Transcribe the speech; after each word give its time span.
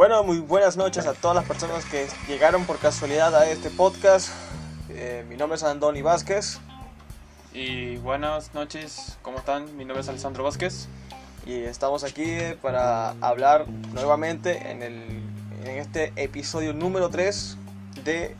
Bueno, 0.00 0.24
muy 0.24 0.38
buenas 0.38 0.78
noches 0.78 1.06
a 1.06 1.12
todas 1.12 1.34
las 1.34 1.44
personas 1.44 1.84
que 1.84 2.06
llegaron 2.26 2.64
por 2.64 2.78
casualidad 2.78 3.34
a 3.34 3.50
este 3.50 3.68
podcast. 3.68 4.30
Eh, 4.88 5.26
mi 5.28 5.36
nombre 5.36 5.56
es 5.56 5.62
Andoni 5.62 6.00
Vázquez 6.00 6.58
Y 7.52 7.96
buenas 7.98 8.54
noches, 8.54 9.18
¿cómo 9.20 9.38
están? 9.38 9.76
Mi 9.76 9.84
nombre 9.84 10.00
es 10.00 10.08
Alessandro 10.08 10.42
Vázquez. 10.42 10.88
y 11.44 11.52
estamos 11.64 12.02
aquí 12.02 12.38
para 12.62 13.10
hablar 13.20 13.66
nuevamente 13.92 14.70
en, 14.70 14.82
el, 14.82 15.22
en 15.64 15.76
este 15.76 16.14
episodio 16.16 16.72
número 16.72 17.10
3 17.10 17.58
de 18.02 18.34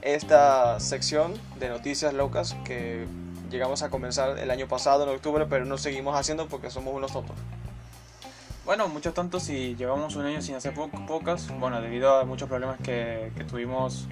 esta 0.00 0.80
sección 0.80 1.34
de 1.60 1.68
noticias 1.68 2.14
locas 2.14 2.56
que 2.64 3.06
llegamos 3.52 3.82
a 3.82 3.90
comenzar 3.90 4.38
el 4.38 4.50
año 4.50 4.66
pasado 4.66 5.04
en 5.04 5.10
octubre, 5.10 5.46
pero 5.48 5.64
no 5.64 5.78
seguimos 5.78 6.16
haciendo 6.18 6.48
porque 6.48 6.70
somos 6.70 6.92
unos 6.94 7.12
tontos. 7.12 7.36
Bueno, 8.64 8.88
muchos 8.88 9.12
tantos 9.12 9.48
y 9.48 9.74
llevamos 9.76 10.14
un 10.16 10.24
año 10.24 10.40
sin 10.40 10.54
hacer 10.54 10.72
po- 10.72 10.88
pocas, 11.06 11.48
bueno, 11.58 11.80
debido 11.80 12.16
a 12.18 12.24
muchos 12.24 12.48
problemas 12.48 12.78
que, 12.80 13.32
que 13.36 13.42
tuvimos, 13.44 14.06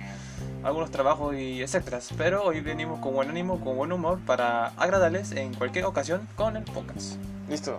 algunos 0.65 0.91
trabajos 0.91 1.35
y 1.37 1.63
etcétera. 1.63 2.01
Pero 2.19 2.43
hoy 2.45 2.61
venimos 2.61 2.99
con 2.99 3.15
buen 3.15 3.31
ánimo, 3.31 3.61
con 3.61 3.77
buen 3.77 3.93
humor 3.93 4.19
para 4.27 4.69
agradarles 4.77 5.33
en 5.33 5.55
cualquier 5.55 5.85
ocasión 5.85 6.29
con 6.37 6.57
el 6.57 6.65
podcast. 6.65 7.15
Listo. 7.49 7.79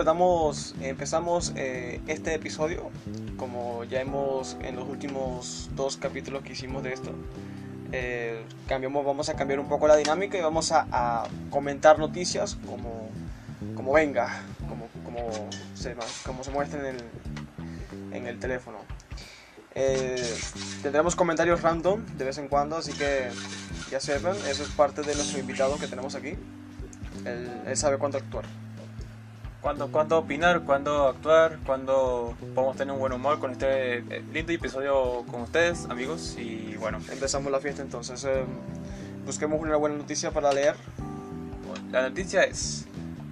Empezamos, 0.00 0.74
empezamos 0.80 1.52
eh, 1.56 2.00
este 2.06 2.34
episodio, 2.34 2.90
como 3.36 3.84
ya 3.84 4.00
hemos 4.00 4.56
en 4.62 4.76
los 4.76 4.88
últimos 4.88 5.68
dos 5.76 5.98
capítulos 5.98 6.42
que 6.42 6.52
hicimos 6.52 6.82
de 6.82 6.94
esto, 6.94 7.10
eh, 7.92 8.42
cambiamos, 8.66 9.04
vamos 9.04 9.28
a 9.28 9.34
cambiar 9.34 9.60
un 9.60 9.68
poco 9.68 9.86
la 9.88 9.96
dinámica 9.96 10.38
y 10.38 10.40
vamos 10.40 10.72
a, 10.72 10.86
a 10.90 11.28
comentar 11.50 11.98
noticias 11.98 12.56
como, 12.66 13.10
como 13.76 13.92
venga, 13.92 14.42
como, 14.68 14.86
como, 15.04 15.50
se, 15.74 15.94
como 16.24 16.44
se 16.44 16.50
muestra 16.50 16.80
en 16.80 16.96
el, 16.96 17.04
en 18.14 18.26
el 18.26 18.38
teléfono. 18.38 18.78
Eh, 19.74 20.22
tendremos 20.82 21.14
comentarios 21.14 21.60
random 21.60 22.04
de 22.16 22.24
vez 22.24 22.38
en 22.38 22.48
cuando, 22.48 22.76
así 22.76 22.92
que 22.92 23.28
ya 23.90 24.00
sepan, 24.00 24.36
eso 24.48 24.62
es 24.62 24.70
parte 24.70 25.02
de 25.02 25.14
nuestro 25.14 25.38
invitado 25.38 25.76
que 25.78 25.86
tenemos 25.86 26.14
aquí. 26.14 26.38
Él, 27.26 27.62
él 27.66 27.76
sabe 27.76 27.98
cuándo 27.98 28.16
actuar. 28.16 28.46
Cuándo, 29.60 29.88
cuándo 29.92 30.18
opinar, 30.18 30.62
cuándo 30.62 31.06
actuar, 31.08 31.58
cuándo 31.66 32.34
podemos 32.54 32.76
tener 32.76 32.94
un 32.94 33.00
buen 33.00 33.12
humor 33.12 33.38
con 33.38 33.50
este 33.52 33.98
eh, 33.98 34.24
lindo 34.32 34.52
episodio 34.52 35.22
con 35.30 35.42
ustedes, 35.42 35.84
amigos. 35.90 36.36
Y 36.38 36.76
bueno, 36.80 36.98
Empezamos 37.12 37.52
la 37.52 37.60
fiesta 37.60 37.82
entonces. 37.82 38.24
eh, 38.24 38.44
busquemos 39.26 39.60
una 39.60 39.76
buena 39.76 39.96
noticia 39.96 40.30
para 40.30 40.52
leer. 40.54 40.76
la 41.92 42.08
noticia 42.08 42.42
es: 42.44 42.86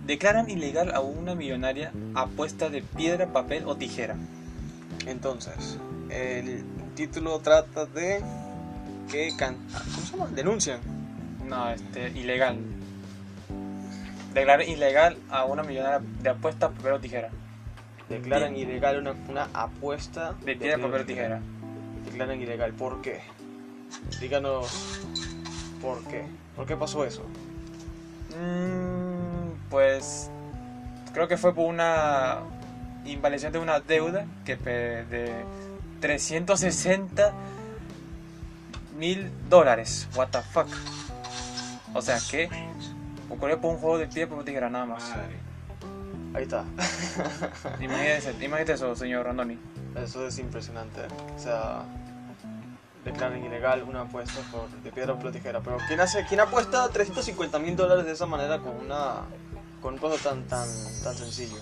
declaran 0.06 0.51
ilegal 0.51 0.95
a 0.95 1.01
una 1.01 1.34
millonaria 1.34 1.93
apuesta 2.15 2.69
de 2.69 2.83
piedra, 2.83 3.33
papel 3.33 3.65
o 3.67 3.77
tijera. 3.77 4.15
Entonces, 5.06 5.79
el 6.11 6.62
título 6.95 7.39
trata 7.39 7.87
de 7.87 8.23
que 9.11 9.34
can- 9.39 9.56
¿cómo 9.95 10.06
se 10.06 10.12
llama? 10.12 10.27
Denuncian. 10.34 10.81
No, 11.49 11.71
este, 11.71 12.11
ilegal. 12.11 12.59
Declarar 14.39 14.69
ilegal 14.69 15.19
a 15.31 15.44
una 15.44 15.62
millonaria 15.62 16.00
de 16.22 16.31
apuesta, 16.31 16.70
papel 16.70 16.92
o 16.92 17.00
tijera. 17.00 17.31
Declaran 18.08 18.56
ilegal 18.56 18.98
una, 18.98 19.14
una 19.28 19.48
apuesta 19.53 20.34
De 20.44 20.56
piedra, 20.56 20.78
papel 20.78 21.00
o 21.00 21.05
tijera. 21.05 21.41
Declaran 22.05 22.41
ilegal. 22.41 22.72
¿Por 22.72 23.03
qué? 23.03 23.21
Díganos 24.21 25.00
por 25.82 26.03
qué. 26.04 26.25
¿Por 26.54 26.66
qué 26.66 26.77
pasó 26.77 27.04
eso? 27.04 27.22
Mm, 28.41 29.69
pues 29.71 30.31
creo 31.12 31.27
que 31.27 31.37
fue 31.37 31.54
por 31.54 31.66
una 31.66 32.38
invalidación 33.04 33.53
de 33.53 33.59
una 33.59 33.81
deuda 33.81 34.25
que 34.44 34.56
de 34.56 35.44
360 36.00 37.32
mil 38.97 39.31
dólares. 39.48 40.09
What 40.15 40.28
the 40.28 40.43
fuck. 40.43 40.69
O 41.94 42.03
sea 42.03 42.19
que 42.31 42.48
ocurrió 43.28 43.61
por 43.61 43.72
un 43.75 43.78
juego 43.78 43.99
de 43.99 44.06
pie 44.06 44.27
por 44.27 44.44
tijera 44.44 44.69
nada 44.71 44.87
más. 44.87 45.12
Ahí 46.34 46.43
está. 46.43 46.65
Imagínese, 47.81 48.33
imagínate 48.41 48.72
eso, 48.75 48.94
señor 48.94 49.25
Randoni. 49.25 49.59
Eso 49.97 50.27
es 50.27 50.39
impresionante. 50.39 51.00
O 51.34 51.39
sea, 51.39 51.83
declaran 53.05 53.43
ilegal 53.44 53.83
una 53.84 54.03
apuesta 54.03 54.41
por, 54.53 54.69
de 54.71 54.93
piedra 54.93 55.15
o 55.15 55.31
tijera. 55.33 55.61
Pero 55.61 55.78
¿quién, 55.89 56.00
hace, 56.00 56.25
¿quién 56.27 56.41
apuesta 56.41 56.89
350 56.91 57.59
mil 57.59 57.77
dólares 57.77 58.05
de 58.05 58.12
esa 58.12 58.27
manera 58.27 58.59
con 58.59 58.77
una 58.77 59.22
con 59.81 59.95
un 59.95 60.00
juego 60.00 60.16
tan, 60.16 60.43
tan, 60.45 60.69
tan 61.03 61.15
sencillo? 61.16 61.56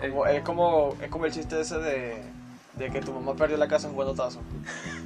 Como- 0.00 0.26
es, 0.26 0.42
como, 0.42 0.94
es 1.00 1.08
como 1.10 1.26
el 1.26 1.32
chiste 1.32 1.60
ese 1.60 1.78
de, 1.78 2.22
de 2.74 2.90
que 2.90 3.00
tu 3.00 3.12
mamá 3.12 3.34
perdió 3.34 3.56
la 3.56 3.68
casa 3.68 3.88
jugando 3.88 4.14
tazo. 4.14 4.40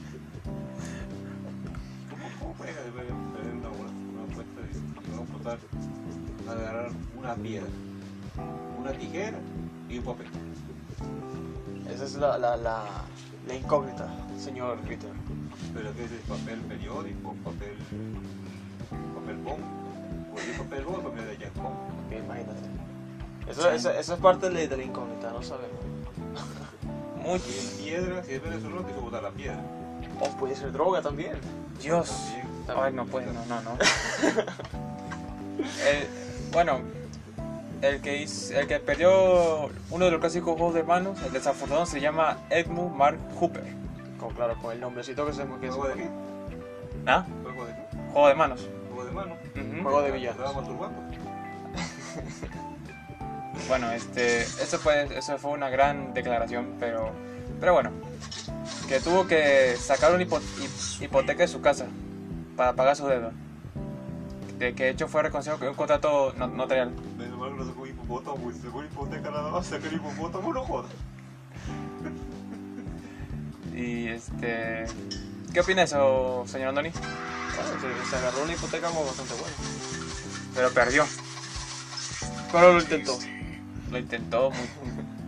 una 7.19 7.35
piedra, 7.35 7.69
una 8.79 8.93
tijera 8.93 9.39
y 9.89 9.99
un 9.99 10.05
papel? 10.05 10.27
Esa 11.93 12.05
es 12.05 12.15
la, 12.17 12.37
la, 12.39 12.57
la, 12.57 12.85
la 13.47 13.55
incógnita, 13.55 14.09
señor 14.39 14.79
Peter. 14.81 15.11
Pero 15.75 15.95
que 15.95 16.05
es 16.05 16.13
el 16.13 16.19
papel 16.21 16.59
periódico, 16.61 17.35
papel, 17.45 17.77
papel 19.15 19.39
o 19.47 20.39
el 20.39 20.59
papel 20.59 20.85
bond, 20.85 21.03
papel 21.05 21.27
de 21.27 21.39
Jack 21.39 21.55
Bond. 21.55 21.77
Ok, 22.07 22.13
imagínate. 22.25 22.61
Eso, 23.49 23.71
eso, 23.71 23.91
eso 23.91 24.15
es 24.15 24.21
parte 24.21 24.49
de 24.51 24.55
la, 24.55 24.61
de 24.69 24.77
la 24.77 24.83
incógnita, 24.83 25.31
no 25.31 25.43
sabemos. 25.43 25.81
Muy 27.17 27.39
Y 27.39 27.59
en 27.59 27.85
piedra, 27.85 28.23
si 28.25 28.33
es 28.33 28.43
venezolano, 28.43 28.87
que 28.87 28.93
botar 28.95 29.23
la 29.23 29.31
piedra. 29.31 29.61
O 30.21 30.29
puede 30.37 30.55
ser 30.57 30.73
droga 30.73 31.01
también. 31.03 31.33
Dios. 31.81 32.09
También. 32.67 32.87
Ay, 32.87 32.93
no 32.93 33.07
puede, 33.07 33.27
no, 33.33 33.45
no, 33.47 33.63
no. 33.63 33.71
El- 35.89 36.26
bueno, 36.57 36.81
el 37.83 38.01
que, 38.01 38.23
hizo- 38.23 38.59
el 38.59 38.67
que 38.67 38.81
perdió 38.81 39.69
uno 39.91 40.05
de 40.07 40.11
los 40.11 40.21
clásicos 40.21 40.57
juegos 40.57 40.73
de 40.75 40.85
manos, 40.85 41.23
el 41.23 41.31
desafortunado, 41.31 41.85
se 41.85 42.01
llama 42.01 42.39
Edmund 42.49 42.97
Mark 42.97 43.19
Hooper. 43.39 43.63
Con, 44.19 44.33
claro, 44.33 44.57
con 44.63 44.73
el 44.73 44.81
nombrecito 44.81 45.27
que 45.27 45.35
se 45.35 45.43
que 45.61 45.69
¿Juego 45.69 45.87
de 45.89 45.95
qué? 45.97 46.09
¿Ah? 47.07 47.27
¿Juego 47.43 47.67
de 47.67 47.75
qué? 47.75 47.83
Juego 48.11 48.29
de 48.29 48.35
manos. 48.37 48.67
¿Juego 48.89 49.05
de 49.05 49.13
mano? 49.13 49.35
Ujú. 49.55 49.83
Juego 49.83 50.01
de 50.01 50.13
villanos. 50.13 50.39
¿Estaba 50.39 50.61
masturbando? 50.63 51.03
Bueno, 53.69 53.91
este, 53.91 54.43
eso 54.43 54.79
fue, 54.79 55.19
eso 55.19 55.37
fue 55.39 55.51
una 55.51 55.69
gran 55.69 56.15
declaración, 56.15 56.77
pero, 56.79 57.11
pero 57.61 57.73
bueno, 57.75 57.91
que 58.89 59.01
tuvo 59.01 59.27
que 59.27 59.77
sacar 59.77 60.15
una 60.15 60.23
hipo- 60.25 60.41
hip- 60.61 61.03
hipoteca 61.03 61.43
de 61.43 61.49
su 61.49 61.61
casa 61.61 61.87
para 62.57 62.73
pagar 62.75 62.95
su 62.97 63.07
deuda. 63.09 63.33
De 64.59 64.75
que 64.75 64.85
de 64.85 64.91
hecho 64.91 65.09
fue 65.09 65.23
reconocido 65.23 65.59
como 65.59 65.71
un 65.71 65.77
contrato 65.77 66.33
no- 66.37 66.47
notarial. 66.49 66.93
Venezolano 67.19 67.57
no 67.57 67.67
sacó 67.67 67.83
un 67.83 67.89
hipopótamo, 67.89 68.53
sacó 68.53 68.85
hipoteca 68.85 69.31
nada 69.31 69.51
más, 69.51 69.67
sacó 69.67 69.87
el 69.87 69.95
hipopótamo, 69.95 70.53
no 70.53 70.65
jodas. 70.65 70.91
Y 73.75 74.09
este, 74.09 74.87
¿qué 75.53 75.61
opina 75.61 75.83
eso, 75.83 76.45
señor 76.47 76.69
Andoni? 76.69 76.89
Bueno, 76.91 78.03
se, 78.05 78.11
se 78.11 78.17
agarró 78.17 78.43
una 78.45 78.53
hipoteca 78.55 78.89
como 78.89 79.05
bastante 79.05 79.35
buena. 79.35 79.55
Pero 80.55 80.71
perdió. 80.73 81.05
Pero 82.51 82.73
lo 82.73 82.81
intentó. 82.81 83.19
Lo 83.91 83.99
intentó, 83.99 84.51
muy- 84.51 84.69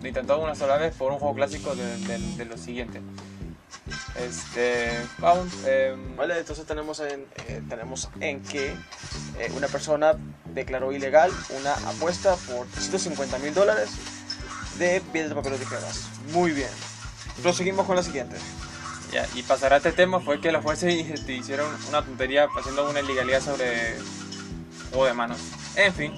lo 0.01 0.09
intentó 0.09 0.39
una 0.41 0.55
sola 0.55 0.79
vez 0.79 0.95
por 0.95 1.13
un 1.13 1.19
juego 1.19 1.35
clásico 1.35 1.75
de, 1.77 1.99
de- 1.99 2.37
de 2.37 2.45
lo 2.47 2.57
siguiente. 2.57 3.03
Este, 4.17 4.99
vamos, 5.19 5.49
em, 5.67 6.17
Vale, 6.17 6.39
entonces 6.39 6.65
tenemos 6.65 7.01
en, 7.01 7.27
eh, 7.49 7.61
tenemos 7.69 8.09
en 8.21 8.41
que 8.43 8.75
eh, 9.39 9.53
una 9.57 9.69
persona 9.69 10.15
declaró 10.55 10.93
ilegal 10.93 11.31
una 11.59 11.73
apuesta 11.89 12.37
por 12.37 12.67
350 12.67 13.39
mil 13.39 13.55
dólares 13.55 13.91
de 14.79 15.01
piedra, 15.13 15.35
papel 15.35 15.59
tijeras. 15.59 16.09
Muy 16.33 16.53
bien. 16.53 16.71
Proseguimos 17.43 17.87
con 17.87 17.97
la 17.97 18.03
siguiente. 18.03 18.37
Ya, 19.13 19.27
y 19.35 19.43
pasar 19.43 19.73
a 19.73 19.79
este 19.79 19.93
tema 19.93 20.21
fue 20.21 20.41
que 20.41 20.53
los 20.53 20.63
jueces 20.63 21.09
este, 21.11 21.33
hicieron 21.33 21.67
una 21.89 22.05
tontería 22.05 22.47
haciendo 22.59 22.89
una 22.91 23.01
ilegalidad 23.01 23.41
sobre 23.41 23.97
juego 24.91 25.07
de 25.07 25.15
manos. 25.15 25.39
En 25.77 25.95
fin, 25.95 26.13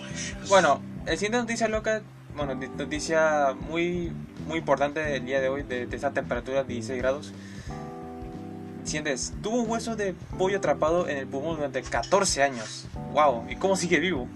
bueno, 0.49 0.81
el 1.07 1.17
siguiente 1.17 1.39
noticia 1.39 1.69
loca, 1.69 2.03
bueno, 2.35 2.55
noticia 2.55 3.55
muy, 3.69 4.13
muy 4.47 4.59
importante 4.59 5.01
del 5.01 5.25
día 5.25 5.41
de 5.41 5.49
hoy, 5.49 5.63
de, 5.63 5.87
de 5.87 5.97
esa 5.97 6.13
temperatura 6.13 6.65
de 6.65 6.75
16 6.75 6.99
grados. 6.99 7.33
Sientes, 8.85 9.33
tuvo 9.43 9.63
un 9.63 9.71
hueso 9.71 9.97
de 9.97 10.15
pollo 10.39 10.59
atrapado 10.59 11.09
en 11.09 11.19
el 11.19 11.27
pulmón 11.27 11.57
durante 11.57 11.83
14 11.83 12.43
años. 12.43 12.87
¡Wow! 13.13 13.45
¿Y 13.49 13.57
cómo 13.57 13.77
sigue 13.77 14.01
vivo? 14.01 14.29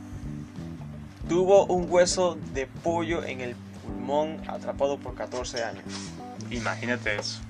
tuvo 1.28 1.66
un 1.66 1.86
hueso 1.90 2.36
de 2.52 2.66
pollo 2.66 3.24
en 3.24 3.40
el 3.40 3.56
pulmón 3.82 4.40
atrapado 4.46 4.98
por 4.98 5.14
14 5.14 5.64
años. 5.64 5.84
Imagínate 6.50 7.16
eso. 7.16 7.40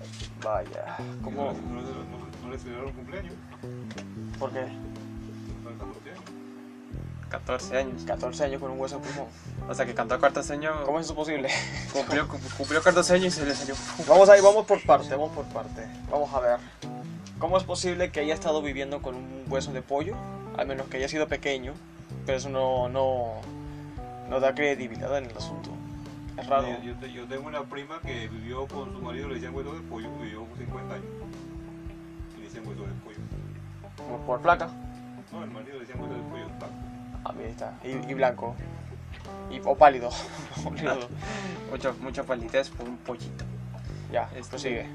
Vaya, 0.43 0.97
¿cómo? 1.23 1.53
¿No, 1.53 1.53
no, 1.53 1.83
no, 1.83 2.43
no 2.43 2.51
le 2.51 2.59
celebraron 2.59 2.93
cumpleaños? 2.93 3.35
¿Por 4.39 4.53
qué? 4.53 4.67
14 7.39 7.77
años. 7.77 8.03
14 8.07 8.45
años 8.45 8.61
con 8.61 8.71
un 8.71 8.81
hueso 8.81 8.97
en 8.97 9.03
pulmón. 9.03 9.27
O 9.69 9.75
sea 9.75 9.85
que 9.87 9.95
cantó 9.95 10.19
14 10.21 10.53
años, 10.53 10.77
¿Cómo 10.85 11.01
es 11.01 11.07
eso 11.07 11.15
posible? 11.15 11.49
cumplió, 11.93 12.29
cumplió 12.57 12.83
14 12.83 13.15
años 13.15 13.27
y 13.27 13.31
se 13.41 13.45
le 13.45 13.55
salió. 13.55 13.75
Vamos 14.07 14.29
ahí, 14.29 14.41
vamos 14.41 14.67
por 14.67 14.81
parte, 14.85 15.11
vamos 15.11 15.33
por 15.33 15.45
parte. 15.47 15.87
Vamos 16.11 16.33
a 16.33 16.41
ver. 16.41 16.59
¿Cómo 17.39 17.59
es 17.59 17.65
posible 17.65 18.11
que 18.13 18.21
haya 18.21 18.35
estado 18.35 18.63
viviendo 18.63 19.03
con 19.03 19.17
un 19.17 19.45
hueso 19.49 19.73
de 19.73 19.83
pollo? 19.83 20.15
Al 20.57 20.69
menos 20.69 20.87
que 20.87 20.99
haya 20.99 21.09
sido 21.09 21.27
pequeño, 21.27 21.75
pero 22.25 22.39
eso 22.39 22.49
no, 22.49 22.89
no, 22.89 23.41
no 24.31 24.41
da 24.41 24.55
credibilidad 24.55 25.19
en 25.19 25.25
el 25.25 25.37
asunto. 25.37 25.71
Es 26.39 26.47
raro. 26.47 26.69
Yo, 26.83 26.95
yo 27.01 27.07
yo 27.07 27.27
tengo 27.27 27.49
una 27.49 27.63
prima 27.63 28.01
que 28.01 28.29
vivió 28.29 28.67
con 28.69 28.93
su 28.93 29.01
marido, 29.01 29.29
le 29.29 29.35
decían 29.35 29.55
hueso 29.55 29.73
de 29.73 29.81
pollo, 29.81 30.09
vivió 30.21 30.45
con 30.45 30.59
50 30.59 30.95
años. 30.95 31.07
Y 32.37 32.39
le 32.39 32.45
decían 32.45 32.67
hueso 32.67 32.83
de 32.83 32.93
pollo. 33.05 33.19
Por, 33.97 34.21
por 34.21 34.41
placa. 34.41 34.69
No, 35.33 35.43
el 35.43 35.51
marido 35.51 35.75
le 35.75 35.81
decían 35.81 36.01
hueso 36.01 36.15
de 36.15 36.23
pollo. 36.31 36.45
Ah, 37.25 37.33
mira, 37.33 37.47
ahí 37.47 37.53
está. 37.53 37.75
Y, 37.85 38.11
y 38.11 38.15
blanco. 38.15 38.55
Y, 39.51 39.61
o 39.65 39.77
pálido. 39.77 40.11
Mucho, 41.71 41.95
mucha 42.01 42.23
palidez 42.23 42.71
por 42.71 42.89
un 42.89 42.97
pollito. 42.99 43.45
ya, 44.13 44.29
Este- 44.37 44.51
prosigue. 44.51 44.87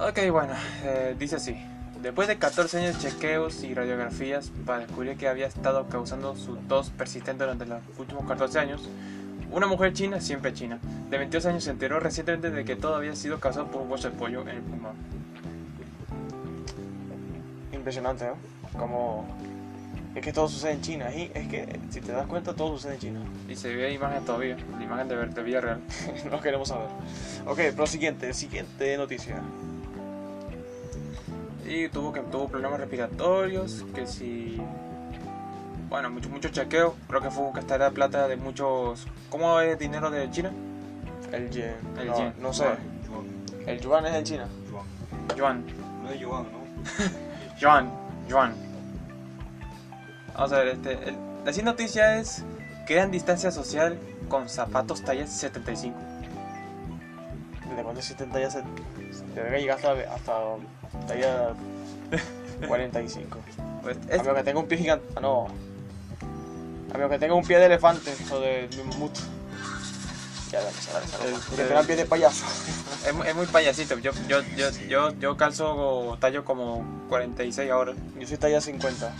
Ok, 0.00 0.18
bueno, 0.32 0.54
eh, 0.82 1.14
dice 1.18 1.36
así. 1.36 1.56
Después 2.02 2.26
de 2.28 2.36
14 2.36 2.78
años 2.80 3.00
de 3.02 3.08
chequeos 3.10 3.62
y 3.62 3.72
radiografías 3.72 4.50
para 4.66 4.80
descubrir 4.80 5.16
que 5.16 5.28
había 5.28 5.46
estado 5.46 5.86
causando 5.88 6.34
su 6.36 6.56
tos 6.56 6.90
persistente 6.90 7.44
durante 7.44 7.64
los 7.66 7.80
últimos 7.98 8.26
14 8.26 8.58
años, 8.58 8.82
una 9.52 9.66
mujer 9.68 9.92
china, 9.92 10.20
siempre 10.20 10.52
china, 10.52 10.80
de 11.08 11.16
22 11.16 11.46
años 11.46 11.64
se 11.64 11.70
enteró 11.70 12.00
recientemente 12.00 12.50
de 12.50 12.64
que 12.64 12.74
todo 12.76 12.96
había 12.96 13.14
sido 13.14 13.38
causado 13.40 13.68
por 13.68 13.82
un 13.82 13.90
hueso 13.90 14.10
de 14.10 14.16
pollo 14.18 14.42
en 14.42 14.48
el 14.48 14.60
pulmón. 14.62 14.96
Impresionante, 17.72 18.26
¿no? 18.26 18.78
Como... 18.78 19.26
Es 20.14 20.22
que 20.22 20.32
todo 20.32 20.48
sucede 20.48 20.72
en 20.72 20.80
China. 20.80 21.14
Y 21.14 21.30
es 21.34 21.48
que, 21.48 21.80
si 21.90 22.00
te 22.00 22.12
das 22.12 22.26
cuenta, 22.26 22.54
todo 22.54 22.76
sucede 22.76 22.94
en 22.94 23.00
China. 23.00 23.20
Y 23.48 23.56
se 23.56 23.74
ve 23.74 23.92
imagen 23.92 24.24
todavía, 24.24 24.56
la 24.78 24.84
imagen 24.84 25.08
de, 25.08 25.26
de 25.26 25.42
vida 25.42 25.60
real. 25.60 25.80
no 26.30 26.40
queremos 26.40 26.68
saber. 26.68 26.88
Ok, 27.46 27.56
pero 27.56 27.86
siguiente, 27.86 28.32
siguiente 28.32 28.96
noticia. 28.96 29.42
Y 31.66 31.88
tuvo 31.88 32.12
que 32.12 32.20
tuvo 32.20 32.48
problemas 32.48 32.78
respiratorios, 32.78 33.84
que 33.94 34.06
si 34.06 34.60
bueno, 35.88 36.10
mucho 36.10 36.28
mucho 36.28 36.48
chequeo, 36.48 36.96
creo 37.08 37.20
que 37.20 37.30
fue 37.30 37.52
gastar 37.54 37.80
la 37.80 37.90
plata 37.90 38.26
de 38.26 38.36
muchos 38.36 39.06
¿Cómo 39.30 39.60
es 39.60 39.78
dinero 39.78 40.10
de 40.10 40.30
China? 40.30 40.50
El 41.32 41.50
yen. 41.50 41.74
El 41.98 42.08
no, 42.08 42.18
yen. 42.18 42.34
no 42.40 42.52
sé. 42.52 42.64
Yuan, 42.64 43.66
El 43.66 43.80
yuan 43.80 44.06
es 44.06 44.12
de 44.12 44.22
China. 44.24 44.48
yuan. 44.70 44.84
Yuan, 45.36 45.64
No 46.02 46.10
es 46.10 46.20
yuan, 46.20 46.42
¿no? 46.44 47.58
yuan, 47.60 47.90
yuan. 48.28 48.73
Vamos 50.34 50.52
a 50.52 50.58
ver, 50.58 50.68
este 50.68 50.92
el- 50.92 51.16
la 51.44 51.52
siguiente 51.52 51.82
noticia 51.82 52.18
es 52.18 52.42
crean 52.86 53.10
distancia 53.10 53.50
social 53.50 53.98
con 54.28 54.48
zapatos 54.48 55.02
tallas 55.02 55.30
75. 55.30 55.96
¿Desde 57.68 57.82
cuándo 57.82 58.00
existen 58.00 58.30
tallas? 58.30 58.52
se- 58.54 58.62
Debe 59.34 59.60
llegar 59.60 59.76
hasta, 59.78 59.92
hasta 60.14 60.32
talla 61.08 61.54
45. 62.68 63.38
Pues, 63.82 63.96
A 63.96 64.14
es- 64.14 64.22
menos 64.22 64.36
que 64.36 64.42
tenga 64.44 64.60
un 64.60 64.66
pie 64.66 64.78
gigante. 64.78 65.06
Ah, 65.16 65.20
no. 65.20 65.46
A 66.92 66.94
menos 66.94 67.10
que 67.10 67.18
tenga 67.18 67.34
un 67.34 67.44
pie 67.44 67.58
de 67.58 67.66
elefante 67.66 68.12
o 68.32 68.38
de, 68.40 68.68
de 68.68 68.84
mamut. 68.84 69.12
Ya, 70.50 70.60
dale, 70.60 70.76
dale, 70.92 71.06
dale. 71.18 71.34
El- 71.34 71.56
Que 71.56 71.62
tenga 71.64 71.82
pie 71.82 71.96
de 71.96 72.04
payaso. 72.06 72.44
es, 73.06 73.14
muy- 73.14 73.26
es 73.26 73.34
muy 73.34 73.46
payasito. 73.46 73.98
Yo, 73.98 74.12
yo, 74.28 74.40
yo, 74.56 74.70
yo, 74.88 75.10
yo 75.18 75.36
calzo 75.36 76.16
tallo 76.20 76.44
como 76.44 76.84
46 77.08 77.70
ahora. 77.70 77.92
Yo 78.18 78.26
soy 78.26 78.36
talla 78.38 78.60
50. 78.60 79.12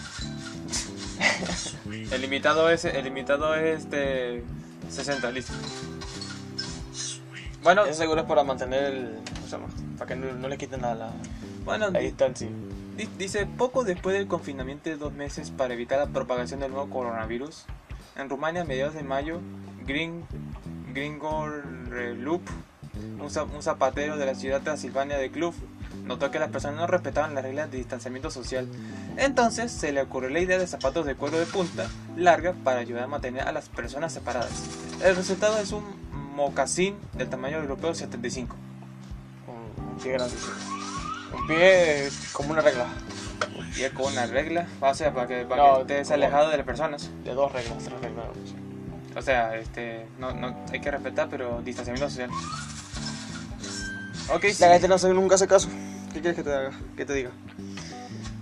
El 2.12 2.20
limitado 2.20 2.68
es 2.70 2.84
el 2.84 3.04
limitado 3.04 3.54
es 3.54 3.80
este 3.84 4.42
60, 4.90 5.30
listo. 5.30 5.52
Bueno, 7.62 7.84
Eso 7.86 7.94
seguro 7.94 8.20
es 8.22 8.26
para 8.26 8.44
mantener 8.44 8.84
el. 8.84 9.18
¿Cómo 9.34 9.46
se 9.46 9.52
llama? 9.52 9.68
Para 9.98 10.08
que 10.08 10.16
no, 10.16 10.32
no 10.34 10.48
le 10.48 10.58
quiten 10.58 10.82
la, 10.82 10.94
la, 10.94 11.10
bueno 11.64 11.88
la 11.90 11.98
distancia. 12.00 12.48
di- 12.96 13.08
dice 13.18 13.46
poco 13.46 13.84
después 13.84 14.14
del 14.16 14.26
confinamiento 14.28 14.90
de 14.90 14.96
dos 14.96 15.12
meses 15.14 15.50
para 15.50 15.72
evitar 15.74 15.98
la 15.98 16.06
propagación 16.06 16.60
del 16.60 16.72
nuevo 16.72 16.90
coronavirus, 16.90 17.64
en 18.16 18.28
Rumania 18.28 18.62
a 18.62 18.64
mediados 18.64 18.94
de 18.94 19.02
mayo, 19.02 19.40
Green 19.86 20.24
Loop, 22.22 22.42
un, 23.20 23.30
za- 23.30 23.44
un 23.44 23.62
zapatero 23.62 24.16
de 24.18 24.26
la 24.26 24.34
ciudad 24.34 24.60
transilvania 24.62 25.16
de 25.16 25.30
Cluj, 25.30 25.54
notó 26.04 26.30
que 26.30 26.38
las 26.38 26.50
personas 26.50 26.76
no 26.76 26.86
respetaban 26.86 27.34
las 27.34 27.44
reglas 27.44 27.70
de 27.70 27.78
distanciamiento 27.78 28.30
social. 28.30 28.68
Entonces 29.16 29.72
se 29.72 29.92
le 29.92 30.02
ocurrió 30.02 30.30
la 30.30 30.40
idea 30.40 30.58
de 30.58 30.66
zapatos 30.66 31.06
de 31.06 31.14
cuero 31.14 31.38
de 31.38 31.46
punta 31.46 31.86
larga 32.16 32.54
para 32.64 32.80
ayudar 32.80 33.04
a 33.04 33.06
mantener 33.06 33.46
a 33.46 33.52
las 33.52 33.68
personas 33.68 34.12
separadas. 34.12 34.52
El 35.02 35.16
resultado 35.16 35.58
es 35.58 35.72
un 35.72 35.84
mocasín 36.34 36.96
del 37.14 37.28
tamaño 37.28 37.58
europeo 37.58 37.94
75. 37.94 38.56
Un, 39.46 39.84
un 39.84 39.98
pie 39.98 40.12
grandísimo. 40.12 40.52
Un 41.38 41.46
pie 41.46 42.08
como 42.32 42.52
una 42.52 42.60
regla. 42.60 42.86
Y 43.76 43.82
es 43.82 43.92
con 43.92 44.12
una 44.12 44.26
regla, 44.26 44.66
o 44.80 44.94
sea, 44.94 45.12
para 45.12 45.26
que, 45.26 45.44
para 45.44 45.62
No, 45.62 45.86
que 45.86 46.00
estés 46.00 46.12
alejado 46.12 46.48
de 46.50 46.58
las 46.58 46.66
personas. 46.66 47.10
De 47.24 47.34
dos 47.34 47.50
reglas, 47.52 47.82
tres 47.82 48.00
reglas. 48.00 48.26
O 49.16 49.22
sea, 49.22 49.56
este, 49.56 50.06
no, 50.18 50.32
no, 50.32 50.54
hay 50.72 50.80
que 50.80 50.90
respetar, 50.90 51.28
pero 51.28 51.60
distanciamiento 51.62 52.08
social. 52.08 52.30
Ok, 54.32 54.44
sí. 54.52 54.56
La 54.60 54.72
gente 54.72 54.88
no 54.88 54.98
sabe, 54.98 55.14
nunca 55.14 55.34
hace 55.34 55.46
caso. 55.46 55.68
¿Qué 56.14 56.20
quieres 56.20 56.36
que 56.36 56.42
te 56.42 56.54
haga? 56.54 56.70
¿Qué 56.96 57.04
te 57.04 57.12
diga? 57.12 57.30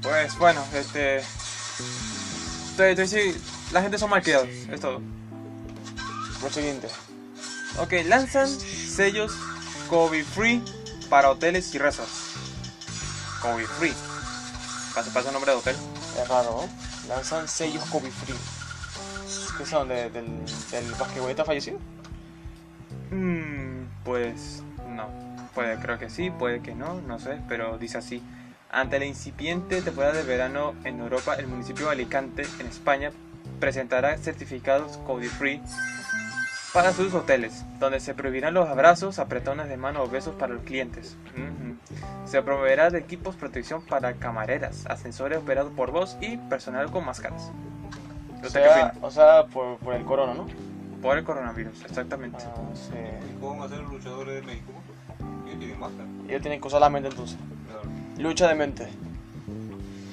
Pues 0.03 0.37
bueno, 0.39 0.63
este. 0.75 1.17
Estoy, 1.19 2.91
estoy, 2.91 3.09
sí, 3.09 3.41
la 3.73 3.83
gente 3.83 3.99
son 3.99 4.11
malcriados, 4.11 4.49
es 4.49 4.81
todo. 4.81 5.01
Lo 6.43 6.51
siguiente. 6.51 6.89
Ok, 7.79 7.93
lanzan 8.07 8.49
sellos 8.49 9.33
COVID 9.89 10.25
free 10.25 10.63
para 11.09 11.31
hoteles 11.31 11.75
y 11.75 11.79
resorts. 11.79 12.33
COVID 13.41 13.65
free. 13.65 13.95
Pasa, 14.95 15.13
pasa 15.13 15.29
el 15.29 15.33
nombre 15.35 15.53
de 15.53 15.59
hotel. 15.59 15.77
Es 16.21 16.29
raro, 16.29 16.67
¿no? 16.67 17.09
Lanzan 17.15 17.49
sellos 17.49 17.85
COVID 17.87 18.11
free. 18.11 18.37
¿Qué 19.59 19.67
son? 19.67 19.89
¿De- 19.89 20.11
del, 20.11 20.27
¿Del 20.71 20.93
basquetbolista 20.95 21.45
fallecido? 21.45 21.79
Mm, 23.11 23.85
pues 24.05 24.63
no. 24.89 25.32
Puede, 25.55 25.77
creo 25.77 25.99
que 25.99 26.09
sí, 26.09 26.31
puede 26.31 26.61
que 26.61 26.75
no, 26.75 27.01
no 27.03 27.19
sé, 27.19 27.41
pero 27.49 27.79
dice 27.79 27.99
así. 27.99 28.23
Ante 28.71 28.99
la 28.99 29.05
incipiente 29.05 29.83
temporada 29.83 30.15
de 30.15 30.23
verano 30.23 30.75
en 30.85 31.01
Europa, 31.01 31.35
el 31.35 31.47
municipio 31.47 31.87
de 31.87 31.93
Alicante, 31.93 32.45
en 32.59 32.67
España, 32.67 33.11
presentará 33.61 34.17
certificados 34.17 34.97
COVID-free 35.07 35.61
para 36.73 36.93
sus 36.93 37.13
hoteles, 37.13 37.65
donde 37.79 38.01
se 38.01 38.15
prohibirán 38.15 38.55
los 38.55 38.67
abrazos, 38.69 39.19
apretones 39.19 39.69
de 39.69 39.77
mano 39.77 40.03
o 40.03 40.09
besos 40.09 40.35
para 40.37 40.55
los 40.55 40.63
clientes. 40.63 41.17
Se 42.25 42.41
proveerá 42.41 42.89
de 42.89 42.99
equipos 42.99 43.37
protección 43.37 43.85
para 43.85 44.15
camareras, 44.15 44.87
ascensores 44.87 45.39
operados 45.39 45.73
por 45.75 45.91
voz 45.91 46.17
y 46.23 46.39
personal 46.39 46.91
con 46.91 47.05
máscaras. 47.05 47.53
O 48.43 48.47
¿Usted 48.47 48.63
qué 48.63 48.69
sea, 48.69 48.95
o 49.03 49.11
sea 49.11 49.47
por, 49.53 49.77
por 49.79 49.95
el 49.95 50.05
corona, 50.05 50.33
¿no? 50.33 50.47
Por 51.03 51.19
el 51.19 51.25
coronavirus, 51.25 51.85
exactamente. 51.85 52.39
Ah, 52.43 52.71
sí. 52.75 52.95
¿Y 53.31 53.39
cómo 53.39 53.59
van 53.59 53.67
a 53.67 53.69
ser 53.69 53.79
los 53.81 53.93
luchadores 53.93 54.35
de 54.37 54.43
México? 54.43 54.73
Ellos 55.53 55.59
tienen 55.61 55.79
máscara. 55.81 56.09
Ellos 56.29 56.41
tienen 56.43 56.61
que 56.61 56.67
usar 56.69 56.81
la 56.81 56.91
mente 56.91 57.09
entonces. 57.11 57.37
Claro. 57.67 57.83
Lucha 58.19 58.49
de 58.49 58.55
mente. 58.55 58.89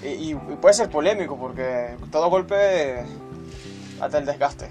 Y, 0.03 0.07
y- 0.07 0.31
y 0.31 0.55
puede 0.61 0.73
ser 0.73 0.89
polémico 0.89 1.37
porque 1.37 1.95
todo 2.11 2.29
golpe 2.29 3.03
hasta 4.01 4.17
el 4.17 4.25
desgaste. 4.25 4.69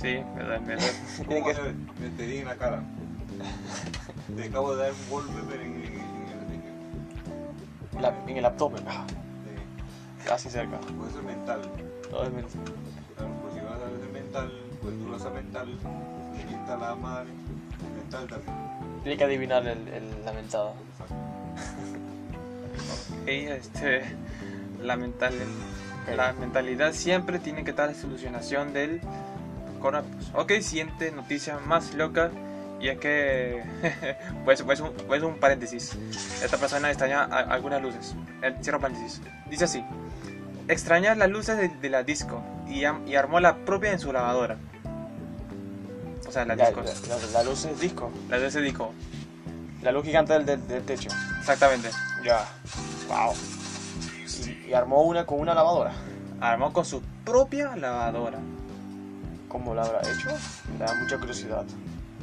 Sí, 0.00 0.22
verdad, 0.36 0.60
verdad. 0.64 0.84
¿Cómo 1.18 1.28
Tienen 1.28 1.44
que-? 1.44 2.00
Me 2.02 2.08
te 2.10 2.22
di 2.26 2.38
en 2.38 2.44
la 2.46 2.56
cara. 2.56 2.82
Te 4.36 4.44
acabo 4.44 4.74
de 4.76 4.82
dar 4.84 4.92
un 4.92 5.10
golpe 5.10 5.32
pero 5.48 5.62
en, 5.62 5.74
en, 5.74 5.84
en, 7.96 8.02
La- 8.02 8.14
en 8.26 8.36
el 8.36 8.44
abdomen. 8.44 8.82
En- 8.86 10.24
casi 10.26 10.50
cerca. 10.50 10.78
puede 10.78 11.12
ser 11.12 11.22
mental. 11.22 11.62
Todo 12.10 12.24
es 12.24 12.32
mente. 12.32 12.52
Claro, 13.16 13.32
pues 13.42 13.54
si 13.54 13.60
vas 13.60 13.74
a 13.74 14.00
ser 14.00 14.12
mental, 14.12 14.52
pues 14.82 14.94
tú 14.94 15.30
mental, 15.34 15.78
quita 16.48 16.76
la 16.76 16.94
madre, 16.94 17.30
mental 17.96 18.26
también. 18.28 18.67
Tiene 19.02 19.16
que 19.16 19.24
adivinar 19.24 19.66
el, 19.66 19.88
el 19.88 20.24
lamentado. 20.24 20.74
Ok, 23.22 23.28
este, 23.28 24.02
la, 24.82 24.96
mental, 24.96 25.34
la 26.16 26.32
mentalidad 26.34 26.92
siempre 26.92 27.38
tiene 27.38 27.64
que 27.64 27.70
estar 27.70 27.88
la 27.88 27.94
solucionación 27.94 28.72
del 28.72 29.00
coronavirus. 29.80 30.30
Ok, 30.34 30.52
siguiente 30.60 31.10
noticia 31.12 31.58
más 31.58 31.94
loca. 31.94 32.30
Y 32.80 32.88
es 32.88 32.98
que, 32.98 33.62
pues, 34.44 34.62
pues, 34.62 34.80
un, 34.80 34.92
pues 34.92 35.22
un 35.22 35.34
paréntesis. 35.38 35.96
Esta 36.42 36.56
persona 36.58 36.88
extraña 36.90 37.24
a- 37.24 37.40
algunas 37.52 37.82
luces. 37.82 38.14
Eh, 38.42 38.54
Cierro 38.62 38.80
paréntesis. 38.80 39.20
Dice 39.50 39.64
así: 39.64 39.84
Extrañar 40.68 41.16
las 41.16 41.28
luces 41.28 41.56
de, 41.56 41.68
de 41.68 41.90
la 41.90 42.04
disco. 42.04 42.40
y, 42.68 42.84
am- 42.84 43.06
y 43.08 43.16
armó 43.16 43.40
la 43.40 43.56
propia 43.64 43.90
en 43.92 43.98
su 43.98 44.12
lavadora. 44.12 44.58
O 46.28 46.30
sea, 46.30 46.44
la 46.44 46.54
La, 46.54 46.66
disco. 46.66 46.82
la- 46.82 47.16
la- 47.16 47.32
la 47.32 47.42
luz 47.42 47.64
es 47.64 47.80
disco. 47.80 48.10
La 48.28 48.38
de 48.38 48.46
ese 48.48 48.60
disco. 48.60 48.92
La 49.82 49.92
luz 49.92 50.04
gigante 50.04 50.34
del, 50.34 50.44
del- 50.44 50.68
del 50.68 50.82
techo. 50.84 51.08
Exactamente. 51.40 51.88
Ya. 52.24 52.44
Wow. 53.08 53.32
Y, 54.46 54.68
y 54.68 54.72
armó 54.74 55.02
una 55.02 55.24
con 55.24 55.40
una 55.40 55.54
lavadora. 55.54 55.92
Armó 56.40 56.72
con 56.72 56.84
su 56.84 57.00
propia 57.24 57.74
lavadora. 57.76 58.38
¿Cómo 59.48 59.74
lo 59.74 59.82
habrá 59.82 60.00
hecho? 60.02 60.28
Me 60.78 60.84
da 60.84 60.94
mucha 60.94 61.16
curiosidad 61.18 61.64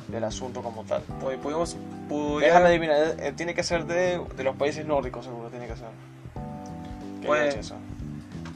del 0.07 0.23
asunto 0.23 0.61
como 0.61 0.83
tal. 0.83 1.01
Pues 1.19 1.39
pudimos. 1.39 1.75
pudiera- 2.07 2.45
Déjame 2.53 2.67
adivinar, 2.69 3.15
eh, 3.19 3.33
tiene 3.35 3.55
que 3.55 3.63
ser 3.63 3.85
de, 3.87 4.21
de 4.37 4.43
los 4.43 4.55
países 4.55 4.85
nórdicos, 4.85 5.25
seguro, 5.25 5.49
tiene 5.49 5.65
que 5.67 5.75
ser. 5.75 5.87
¿Qué 7.21 7.47
hecho 7.47 7.59
eso? 7.59 7.75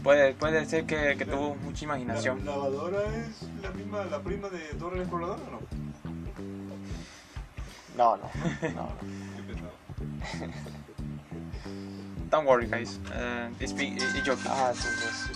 Puede, 0.03 0.33
puede 0.33 0.65
ser 0.65 0.85
que, 0.85 1.15
que 1.17 1.25
tuvo 1.25 1.55
mucha 1.55 1.85
imaginación. 1.85 2.43
¿La 2.45 2.51
lavadora 2.51 2.99
es 3.15 3.43
la 3.61 3.71
misma, 3.71 4.03
la 4.05 4.19
prima 4.21 4.49
de 4.49 4.59
Dora 4.77 4.95
el 4.95 5.01
Explorador 5.01 5.39
o 5.39 5.51
no? 5.51 5.59
No, 7.97 8.17
no, 8.17 8.29
no. 8.75 8.89
Don't 12.29 12.45
worry, 12.47 12.67
guys. 12.67 12.99
Uh, 13.07 13.49
it's, 13.59 13.73
it's 13.73 14.23
joking. 14.23 14.45
Ah, 14.51 14.71
entonces. 14.71 15.31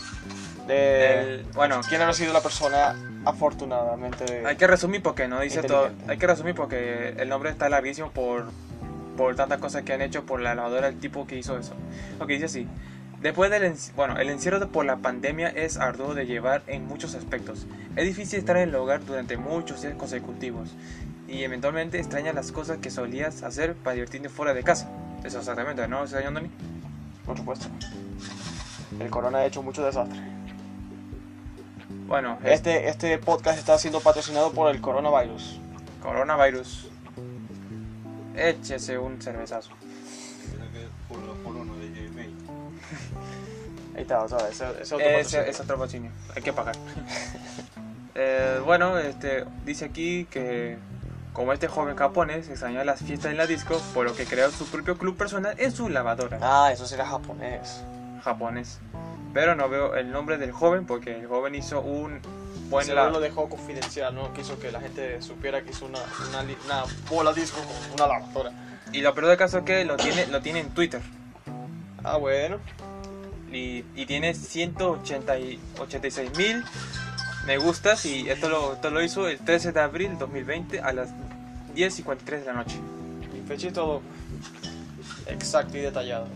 De, 0.68 1.20
El- 1.40 1.44
bueno, 1.54 1.82
¿Quién 1.90 2.02
habrá 2.02 2.14
sido 2.14 2.32
la 2.34 2.42
persona 2.42 2.96
afortunadamente? 3.26 4.46
hay 4.46 4.56
que 4.56 4.68
resumir 4.68 5.02
porque 5.02 5.28
no 5.28 5.40
dice 5.42 5.64
todo. 5.64 5.90
Hay 6.08 6.18
que 6.18 6.28
resumir 6.28 6.56
porque 6.56 7.10
el 7.18 7.28
nombre 7.30 7.50
está 7.50 7.68
larguísimo 7.68 8.12
por, 8.12 8.46
por 9.18 9.36
tantas 9.36 9.60
cosas 9.60 9.84
que 9.84 9.94
han 9.94 10.02
hecho 10.02 10.24
por 10.26 10.40
la 10.40 10.54
lavadora 10.56 10.88
del 10.88 11.00
tipo 11.00 11.26
que 11.26 11.38
hizo 11.38 11.58
eso. 11.58 11.74
Ok, 12.20 12.28
dice 12.28 12.46
así. 12.46 12.68
Después 13.24 13.50
del 13.50 13.74
bueno, 13.96 14.18
el 14.20 14.30
encierro 14.30 14.68
por 14.68 14.86
la 14.86 14.98
pandemia 14.98 15.48
es 15.48 15.78
arduo 15.78 16.14
de 16.14 16.26
llevar 16.26 16.62
en 16.68 16.86
muchos 16.86 17.16
aspectos. 17.16 17.66
Es 17.96 18.06
difícil 18.06 18.40
estar 18.40 18.58
en 18.58 18.68
el 18.68 18.76
hogar 18.76 19.06
durante 19.06 19.38
muchos 19.38 19.82
días 19.82 19.96
consecutivos 19.96 20.76
y 21.26 21.44
eventualmente 21.44 21.98
extrañas 21.98 22.36
las 22.36 22.52
cosas 22.52 22.80
que 22.80 22.92
solías 22.92 23.44
hacer 23.44 23.76
para 23.76 23.94
divertirte 23.94 24.28
fuera 24.28 24.54
de 24.54 24.62
casa. 24.62 24.92
Eso 25.24 25.40
exactamente, 25.40 25.88
¿no, 25.88 26.06
señor 26.06 26.26
Andoni? 26.26 26.50
Por 27.26 27.38
supuesto. 27.38 27.68
El 29.00 29.10
corona 29.10 29.38
ha 29.38 29.46
hecho 29.46 29.64
mucho 29.64 29.86
desastre. 29.86 30.20
Bueno, 32.08 32.38
es 32.44 32.56
Este, 32.56 32.90
este 32.90 33.18
podcast 33.20 33.58
está 33.58 33.78
siendo 33.78 34.02
patrocinado 34.02 34.52
por 34.52 34.70
el 34.70 34.82
coronavirus. 34.82 35.62
coronavirus. 36.02 36.90
Échese 38.36 38.98
un 38.98 39.22
cervezazo. 39.22 39.72
Ahí 43.96 44.02
está, 44.02 44.28
¿sabes? 44.28 44.60
Ese, 44.62 44.82
ese 44.82 44.96
otro 44.96 45.08
Ese 45.08 45.50
es 45.50 45.60
otro 45.60 45.76
patrocinio, 45.76 46.12
hay 46.36 46.42
que 46.42 46.54
pagar. 46.54 46.76
Eh, 48.16 48.62
bueno, 48.64 49.00
este, 49.00 49.44
dice 49.66 49.86
aquí 49.86 50.26
que 50.26 50.78
como 51.34 51.52
este 51.52 51.68
joven 51.68 51.96
japonés 51.96 52.48
extrañó 52.48 52.84
las 52.84 53.00
fiestas 53.02 53.32
en 53.32 53.38
la 53.38 53.48
disco, 53.48 53.82
por 53.96 54.06
lo 54.06 54.14
que 54.16 54.26
creó 54.26 54.52
su 54.52 54.68
propio 54.68 55.00
club 55.00 55.18
personal 55.18 55.56
en 55.58 55.72
su 55.72 55.90
lavadora 55.90 56.38
Ah, 56.40 56.72
eso 56.72 56.86
será 56.86 57.08
japonés. 57.08 57.84
japonés. 58.24 58.80
Pero 59.34 59.56
no 59.56 59.68
veo 59.68 59.96
el 59.96 60.12
nombre 60.12 60.38
del 60.38 60.52
joven 60.52 60.86
porque 60.86 61.16
el 61.22 61.26
joven 61.26 61.56
hizo 61.56 61.82
un 61.82 62.20
buen 62.70 62.86
Seguro 62.86 63.10
lo 63.10 63.20
dejó 63.20 63.50
confidencial, 63.50 64.14
no 64.14 64.32
quiso 64.34 64.60
que 64.60 64.72
la 64.72 64.80
gente 64.80 65.20
supiera 65.24 65.64
que 65.64 65.72
hizo 65.72 65.88
una, 65.88 66.00
una, 66.30 66.42
una 66.66 66.84
bola 67.10 67.34
disco 67.34 67.58
con 67.62 67.94
una 67.94 68.08
lavadora. 68.08 68.52
Y 68.92 69.02
lo 69.02 69.16
peor 69.16 69.26
del 69.26 69.38
caso 69.38 69.58
es 69.58 69.64
que 69.64 69.86
lo 69.86 69.98
tiene, 69.98 70.28
lo 70.28 70.40
tiene 70.42 70.60
en 70.60 70.70
Twitter. 70.70 71.02
Ah, 72.04 72.18
bueno. 72.18 72.60
Y, 73.54 73.84
y 73.96 74.06
tiene 74.06 74.34
186 74.34 76.38
mil 76.38 76.64
me 77.46 77.58
gustas 77.58 78.06
y 78.06 78.30
esto 78.30 78.50
lo, 78.50 78.74
esto 78.74 78.90
lo 78.90 79.02
hizo 79.02 79.28
el 79.28 79.40
13 79.40 79.74
de 79.74 79.82
abril 79.82 80.18
2020 80.18 80.80
a 80.80 80.94
las 80.94 81.10
10 81.76 82.00
y 82.00 82.04
43 82.04 82.42
de 82.42 82.46
la 82.46 82.54
noche. 82.54 82.78
Y 83.38 83.48
fecha 83.48 83.68
y 83.68 83.72
todo 83.72 84.02
exacto 85.28 85.78
y 85.78 85.82
detallado. 85.82 86.28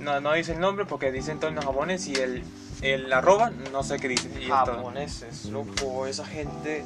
No, 0.00 0.20
no 0.20 0.32
dice 0.32 0.52
el 0.52 0.60
nombre 0.60 0.84
porque 0.84 1.12
dice 1.12 1.32
en 1.32 1.40
tono 1.40 1.62
japonés 1.62 2.06
y 2.08 2.14
el, 2.14 2.42
el 2.82 3.12
arroba 3.12 3.50
no 3.72 3.82
sé 3.82 3.98
qué 3.98 4.08
dice. 4.08 4.30
Y. 4.40 4.46
Japoneses, 4.46 5.46
loco, 5.46 6.06
esa 6.06 6.26
gente 6.26 6.84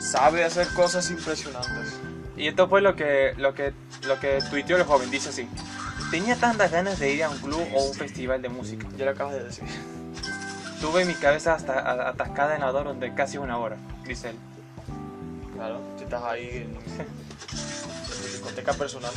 sabe 0.00 0.44
hacer 0.44 0.66
cosas 0.68 1.10
impresionantes. 1.10 2.00
Y 2.36 2.48
esto 2.48 2.68
fue 2.68 2.80
lo 2.80 2.94
que, 2.94 3.34
lo 3.36 3.52
que, 3.52 3.72
lo 4.06 4.18
que 4.20 4.38
tuiteó 4.48 4.76
el 4.76 4.84
joven, 4.84 5.10
dice 5.10 5.30
así. 5.30 5.48
Tenía 6.10 6.36
tantas 6.36 6.70
ganas 6.70 6.98
de 6.98 7.12
ir 7.12 7.22
a 7.22 7.28
un 7.28 7.38
club 7.38 7.66
o 7.74 7.84
un 7.84 7.94
festival 7.94 8.40
de 8.40 8.48
música. 8.48 8.86
Ya 8.96 9.04
lo 9.04 9.10
acabas 9.10 9.34
de 9.34 9.44
decir. 9.44 9.64
Tuve 10.80 11.04
mi 11.04 11.14
cabeza 11.14 11.54
hasta 11.54 12.08
atascada 12.08 12.54
en 12.54 12.62
la 12.62 12.72
durante 12.72 13.12
casi 13.14 13.36
una 13.36 13.58
hora, 13.58 13.76
dice 14.06 14.30
él. 14.30 14.36
Claro, 15.54 15.80
si 15.98 16.04
estás 16.04 16.22
ahí 16.22 16.48
en, 16.48 16.76
en 16.76 18.06
tu 18.06 18.22
discoteca 18.22 18.72
personal. 18.72 19.10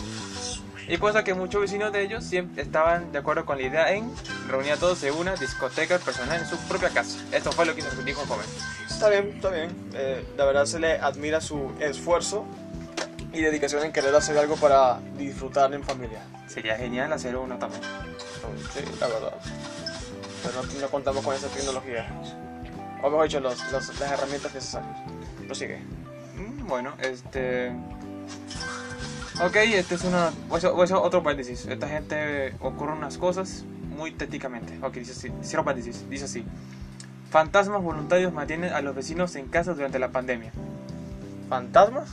Y 0.88 0.98
cosa 0.98 1.24
que 1.24 1.34
muchos 1.34 1.62
vecinos 1.62 1.94
de 1.94 2.02
ellos 2.02 2.24
siempre 2.24 2.64
estaban 2.64 3.12
de 3.12 3.20
acuerdo 3.20 3.46
con 3.46 3.58
la 3.58 3.64
idea 3.64 3.94
en 3.94 4.12
reunir 4.50 4.74
a 4.74 4.78
todos 4.78 5.02
en 5.04 5.14
una 5.14 5.36
discoteca 5.36 6.00
personal 6.00 6.42
en 6.42 6.48
su 6.48 6.58
propia 6.68 6.90
casa. 6.90 7.20
Esto 7.32 7.52
fue 7.52 7.66
lo 7.66 7.76
que 7.76 7.84
nos 7.84 8.04
dijo 8.04 8.22
joven. 8.26 8.46
Está 8.90 9.10
bien, 9.10 9.32
está 9.36 9.50
bien. 9.50 9.70
Eh, 9.94 10.26
la 10.36 10.46
verdad 10.46 10.66
se 10.66 10.80
le 10.80 11.00
admira 11.00 11.40
su 11.40 11.72
esfuerzo 11.80 12.46
y 13.32 13.42
dedicación 13.42 13.86
en 13.86 13.94
querer 13.94 14.14
hacer 14.16 14.38
algo 14.38 14.58
para 14.58 15.00
disfrutar 15.18 15.74
en 15.74 15.84
familia. 15.84 16.24
Sería 16.52 16.76
genial 16.78 17.14
hacer 17.14 17.36
uno 17.38 17.58
también. 17.58 17.82
Sí, 18.74 18.80
la 19.00 19.08
verdad. 19.08 19.34
Pero 20.44 20.62
no, 20.64 20.82
no 20.82 20.88
contamos 20.90 21.24
con 21.24 21.36
esa 21.36 21.48
tecnología. 21.48 22.08
O 23.04 23.10
mejor 23.10 23.24
dicho, 23.26 23.40
los, 23.40 23.72
los- 23.72 24.00
las 24.00 24.12
herramientas 24.12 24.54
necesarias. 24.54 24.98
Prosigue. 25.46 25.80
Mm, 26.36 26.68
Bueno, 26.68 26.94
este... 27.00 27.72
Ok, 29.44 29.56
este 29.56 29.96
es 29.96 30.04
una... 30.04 30.32
voy 30.50 30.56
a 30.56 30.58
hacer- 30.58 30.72
voy 30.72 30.82
a 30.82 30.84
hacer 30.84 30.98
otro 30.98 31.24
paréntesis. 31.24 31.66
Esta 31.66 31.88
gente 31.88 32.54
ocurre 32.60 32.94
unas 32.94 33.18
cosas 33.18 33.64
muy 33.96 34.12
técnicamente. 34.12 34.78
Ok, 34.86 34.96
dice 34.96 35.12
así. 35.14 35.32
Cierro 35.44 35.64
paréntesis. 35.64 36.08
Dice 36.10 36.26
así. 36.26 36.46
Fantasmas 37.30 37.82
voluntarios 37.82 38.34
mantienen 38.34 38.74
a 38.74 38.82
los 38.82 38.94
vecinos 38.94 39.36
en 39.36 39.48
casa 39.48 39.74
durante 39.74 40.00
la 40.00 40.10
pandemia. 40.10 40.52
¿Fantasmas? 41.50 42.10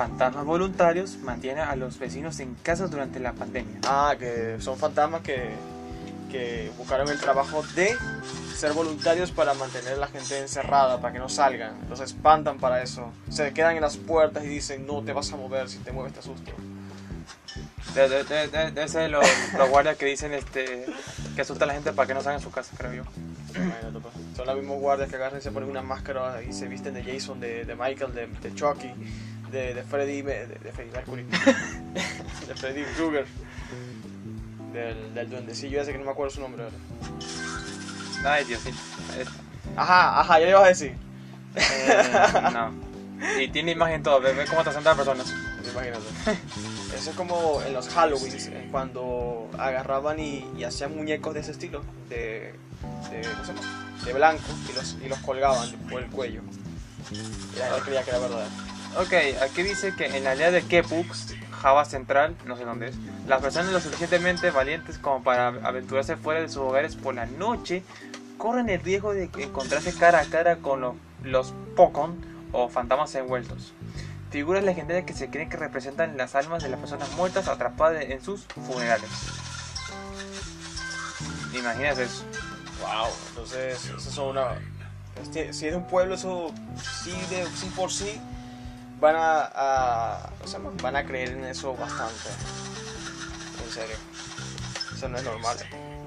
Fantasmas 0.00 0.46
voluntarios 0.46 1.18
mantienen 1.18 1.62
a 1.62 1.76
los 1.76 1.98
vecinos 1.98 2.40
en 2.40 2.54
casa 2.54 2.86
durante 2.86 3.20
la 3.20 3.34
pandemia. 3.34 3.80
Ah, 3.86 4.14
que 4.18 4.56
son 4.58 4.78
fantasmas 4.78 5.20
que, 5.20 5.50
que 6.30 6.72
buscaron 6.78 7.06
el 7.10 7.20
trabajo 7.20 7.62
de 7.74 7.94
ser 8.56 8.72
voluntarios 8.72 9.30
para 9.30 9.52
mantener 9.52 9.92
a 9.92 9.96
la 9.96 10.06
gente 10.06 10.38
encerrada, 10.38 11.02
para 11.02 11.12
que 11.12 11.18
no 11.18 11.28
salgan. 11.28 11.74
Los 11.90 12.00
espantan 12.00 12.56
para 12.58 12.82
eso. 12.82 13.12
Se 13.28 13.52
quedan 13.52 13.76
en 13.76 13.82
las 13.82 13.98
puertas 13.98 14.42
y 14.44 14.48
dicen, 14.48 14.86
no 14.86 15.02
te 15.04 15.12
vas 15.12 15.30
a 15.34 15.36
mover, 15.36 15.68
si 15.68 15.76
te 15.80 15.92
mueves 15.92 16.14
te 16.14 16.20
asusto. 16.20 16.50
De, 17.94 18.08
de, 18.08 18.24
de, 18.24 18.70
de- 18.70 18.82
ese 18.82 19.06
los, 19.10 19.26
los 19.58 19.68
guardias 19.68 19.98
que 19.98 20.06
dicen 20.06 20.32
este 20.32 20.86
que 21.34 21.42
asustan 21.42 21.64
a 21.68 21.72
la 21.72 21.74
gente 21.74 21.92
para 21.92 22.06
que 22.06 22.14
no 22.14 22.22
salgan 22.22 22.38
de 22.40 22.44
su 22.44 22.50
casa, 22.50 22.74
creo 22.78 22.94
yo. 22.94 23.02
Pues. 23.52 24.14
Son 24.34 24.46
los 24.46 24.56
mismos 24.56 24.78
guardias 24.80 25.10
que 25.10 25.16
agarran 25.16 25.40
y 25.40 25.42
se 25.42 25.50
ponen 25.50 25.68
una 25.68 25.82
máscara 25.82 26.42
y 26.42 26.54
se 26.54 26.68
visten 26.68 26.94
de 26.94 27.02
Jason, 27.04 27.38
de, 27.38 27.66
de 27.66 27.74
Michael, 27.74 28.14
de, 28.14 28.28
de 28.28 28.54
Chucky, 28.54 28.88
de, 29.50 29.74
de 29.74 29.82
Freddy, 29.82 30.22
de, 30.22 30.46
de 30.46 30.72
Freddy 30.72 30.90
Mercury, 30.90 31.22
de 32.46 32.54
Freddy 32.54 32.84
Krueger, 32.96 33.26
del, 34.72 35.14
del 35.14 35.30
duendecillo 35.30 35.80
ese 35.82 35.92
que 35.92 35.98
no 35.98 36.04
me 36.04 36.10
acuerdo 36.10 36.30
su 36.34 36.40
nombre 36.40 36.64
ahora. 36.64 36.76
Ay, 38.24 38.44
Dios 38.44 38.64
mío. 38.64 38.74
Ajá, 39.76 40.20
ajá, 40.20 40.38
ya 40.38 40.44
le 40.44 40.50
ibas 40.50 40.64
a 40.64 40.68
decir. 40.68 40.94
Eh, 41.56 42.50
no. 42.52 42.90
Y 43.38 43.48
tiene 43.48 43.72
imagen 43.72 44.02
todo, 44.02 44.18
ve, 44.20 44.32
cómo 44.48 44.64
te 44.64 44.72
sentan 44.72 44.96
personas. 44.96 45.30
Imagínate. 45.72 46.06
Eso 46.96 47.10
es 47.10 47.16
como 47.16 47.60
en 47.62 47.74
los 47.74 47.88
Halloween, 47.90 48.32
eh, 48.34 48.68
cuando 48.70 49.50
agarraban 49.58 50.18
y, 50.18 50.46
y 50.56 50.64
hacían 50.64 50.96
muñecos 50.96 51.34
de 51.34 51.40
ese 51.40 51.50
estilo, 51.50 51.82
de, 52.08 52.54
de, 53.10 53.28
¿cómo 53.32 53.44
se 53.44 53.52
llama? 53.52 53.90
de 54.04 54.12
blanco, 54.14 54.42
y 54.70 54.72
los, 54.72 54.96
y 55.04 55.08
los 55.08 55.18
colgaban 55.18 55.70
por 55.90 56.02
el 56.02 56.08
cuello. 56.08 56.40
Y 57.10 57.58
la 57.58 57.66
gente 57.66 57.82
creía 57.84 58.02
que 58.02 58.10
era 58.10 58.18
verdad. 58.20 58.46
Ok, 58.96 59.12
aquí 59.42 59.62
dice 59.62 59.94
que 59.94 60.06
en 60.06 60.24
la 60.24 60.32
aldea 60.32 60.50
de 60.50 60.62
Kepux, 60.62 61.34
Java 61.62 61.84
Central, 61.84 62.36
no 62.44 62.56
sé 62.56 62.64
dónde 62.64 62.88
es, 62.88 62.96
las 63.28 63.40
personas 63.40 63.72
lo 63.72 63.80
suficientemente 63.80 64.50
valientes 64.50 64.98
como 64.98 65.22
para 65.22 65.48
aventurarse 65.48 66.16
fuera 66.16 66.40
de 66.40 66.48
sus 66.48 66.58
hogares 66.58 66.96
por 66.96 67.14
la 67.14 67.26
noche 67.26 67.84
corren 68.36 68.68
el 68.68 68.80
riesgo 68.80 69.14
de 69.14 69.30
encontrarse 69.38 69.94
cara 69.94 70.20
a 70.20 70.24
cara 70.24 70.56
con 70.56 70.80
los, 70.80 70.94
los 71.22 71.54
Pokon 71.76 72.16
o 72.52 72.68
fantasmas 72.68 73.14
envueltos. 73.14 73.74
Figuras 74.30 74.64
legendarias 74.64 75.06
que 75.06 75.12
se 75.12 75.28
creen 75.28 75.48
que 75.48 75.56
representan 75.56 76.16
las 76.16 76.34
almas 76.34 76.62
de 76.62 76.68
las 76.68 76.80
personas 76.80 77.12
muertas 77.12 77.46
atrapadas 77.48 78.04
en 78.04 78.22
sus 78.22 78.44
funerales. 78.66 79.10
Imagínate 81.54 82.04
eso. 82.04 82.24
Wow, 82.80 83.08
entonces, 83.28 83.84
eso 83.84 84.10
son 84.10 84.28
una. 84.30 84.58
Si 85.32 85.66
es 85.66 85.74
un 85.74 85.86
pueblo, 85.86 86.14
eso 86.14 86.52
sí, 87.04 87.12
de, 87.28 87.44
sí 87.54 87.70
por 87.76 87.92
sí 87.92 88.20
van 89.00 89.16
a, 89.16 89.50
a- 89.54 90.30
¿cómo 90.38 90.46
se 90.46 90.58
llama? 90.58 90.70
van 90.82 90.96
a 90.96 91.04
creer 91.04 91.30
en 91.30 91.44
eso 91.44 91.74
bastante. 91.76 92.28
En 93.64 93.70
serio. 93.72 93.96
Eso 94.94 95.08
no 95.08 95.16
es 95.18 95.24
normal. 95.24 95.56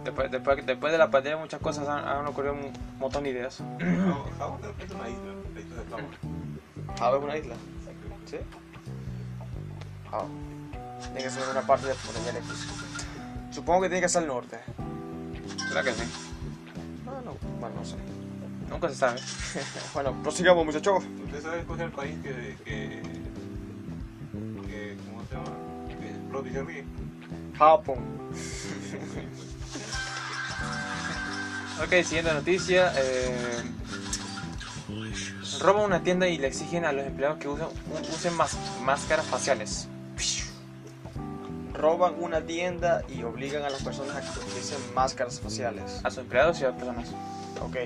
Después, 0.03 0.29
después, 0.29 0.65
después 0.65 0.91
de 0.91 0.97
la 0.97 1.09
pandemia 1.09 1.37
muchas 1.37 1.61
cosas 1.61 1.87
han, 1.87 2.05
han 2.07 2.27
ocurrido 2.27 2.53
un 2.53 2.71
montón 2.99 3.23
de 3.23 3.29
ideas. 3.31 3.57
Java 4.37 4.57
es 4.77 4.83
una 4.83 5.07
isla, 5.09 5.95
Java. 6.99 7.17
Es 7.17 7.23
una 7.23 7.37
isla. 7.37 7.55
¿Sí? 8.25 8.37
Java. 10.11 10.25
Tiene 11.01 11.23
que 11.23 11.29
ser 11.29 11.43
una 11.49 11.61
parte 11.61 11.87
de 11.87 11.93
lejos. 12.33 12.67
Supongo 13.51 13.81
que 13.81 13.89
tiene 13.89 14.01
que 14.01 14.09
ser 14.09 14.23
al 14.23 14.27
norte. 14.27 14.59
¿Verdad 15.67 15.83
que 15.83 15.93
sí? 15.93 16.03
No, 17.05 17.21
no, 17.21 17.37
bueno, 17.59 17.75
no 17.77 17.85
sé. 17.85 17.95
Nunca 18.73 18.89
se 18.89 18.95
sabe. 18.95 19.19
bueno, 19.93 20.23
prosigamos, 20.23 20.65
muchachos. 20.65 21.03
¿Usted 21.25 21.43
sabe 21.43 21.63
cuál 21.63 21.79
es 21.79 21.85
el 21.85 21.91
país 21.91 22.15
que, 22.23 22.57
que, 22.65 23.01
que 24.67 24.97
¿cómo 25.05 25.23
se 25.29 25.35
llama? 25.35 25.51
Que 25.87 26.09
explota 26.09 26.49
y 26.49 26.51
se 26.51 26.63
ríe? 26.63 26.85
Japón. 27.55 27.99
Ok, 31.83 32.03
siguiente 32.03 32.33
noticia. 32.33 32.91
Eh, 32.97 33.63
roban 35.59 35.85
una 35.85 36.01
tienda 36.01 36.27
y 36.27 36.39
le 36.39 36.47
exigen 36.47 36.83
a 36.85 36.91
los 36.91 37.05
empleados 37.05 37.37
que 37.37 37.47
usen, 37.47 37.67
usen 38.11 38.33
más, 38.33 38.57
máscaras 38.81 39.27
faciales. 39.27 39.87
Roban 41.73 42.15
una 42.19 42.41
tienda 42.41 43.03
y 43.07 43.21
obligan 43.21 43.61
a 43.63 43.69
las 43.69 43.83
personas 43.83 44.15
a 44.15 44.21
que 44.21 44.39
utilicen 44.39 44.79
máscaras 44.95 45.39
faciales. 45.39 46.01
A 46.03 46.09
sus 46.09 46.19
empleados 46.19 46.59
y 46.59 46.63
a 46.65 46.69
las 46.69 46.77
personas. 46.77 47.09
Ok. 47.61 47.77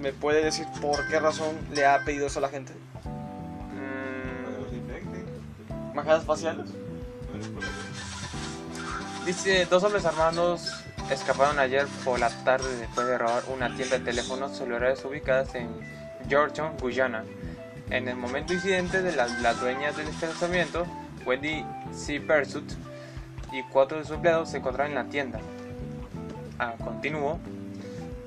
¿Me 0.00 0.12
puede 0.12 0.44
decir 0.44 0.66
por 0.80 1.06
qué 1.08 1.18
razón 1.18 1.56
le 1.74 1.84
ha 1.84 2.04
pedido 2.04 2.26
eso 2.26 2.38
a 2.38 2.42
la 2.42 2.48
gente? 2.48 2.72
Mm, 3.74 4.60
los 4.62 4.72
infecten, 4.72 5.26
¿Máscaras 5.94 6.24
faciales? 6.24 6.66
dice, 9.26 9.66
dos 9.66 9.84
hombres 9.84 10.06
armados 10.06 10.72
escaparon 11.10 11.58
ayer 11.58 11.86
por 12.04 12.18
la 12.18 12.30
tarde 12.44 12.76
después 12.76 13.06
de 13.06 13.18
robar 13.18 13.42
una 13.54 13.74
tienda 13.76 13.98
de 13.98 14.04
teléfonos 14.04 14.56
celulares 14.56 15.04
ubicadas 15.04 15.54
en 15.54 15.68
Georgetown, 16.28 16.76
Guyana. 16.80 17.24
En 17.90 18.08
el 18.08 18.16
momento 18.16 18.52
incidente 18.54 19.02
de 19.02 19.14
la, 19.16 19.26
la 19.26 19.54
dueña 19.54 19.92
del 19.92 20.08
establecimiento, 20.08 20.86
Wendy 21.26 21.64
C. 21.92 22.20
Persut, 22.20 22.70
y 23.52 23.62
cuatro 23.64 23.98
de 23.98 24.04
sus 24.04 24.16
empleados 24.16 24.50
se 24.50 24.58
encontraban 24.58 24.92
en 24.92 24.98
la 24.98 25.04
tienda. 25.10 25.40
Ah, 26.58 26.74
continuó. 26.82 27.38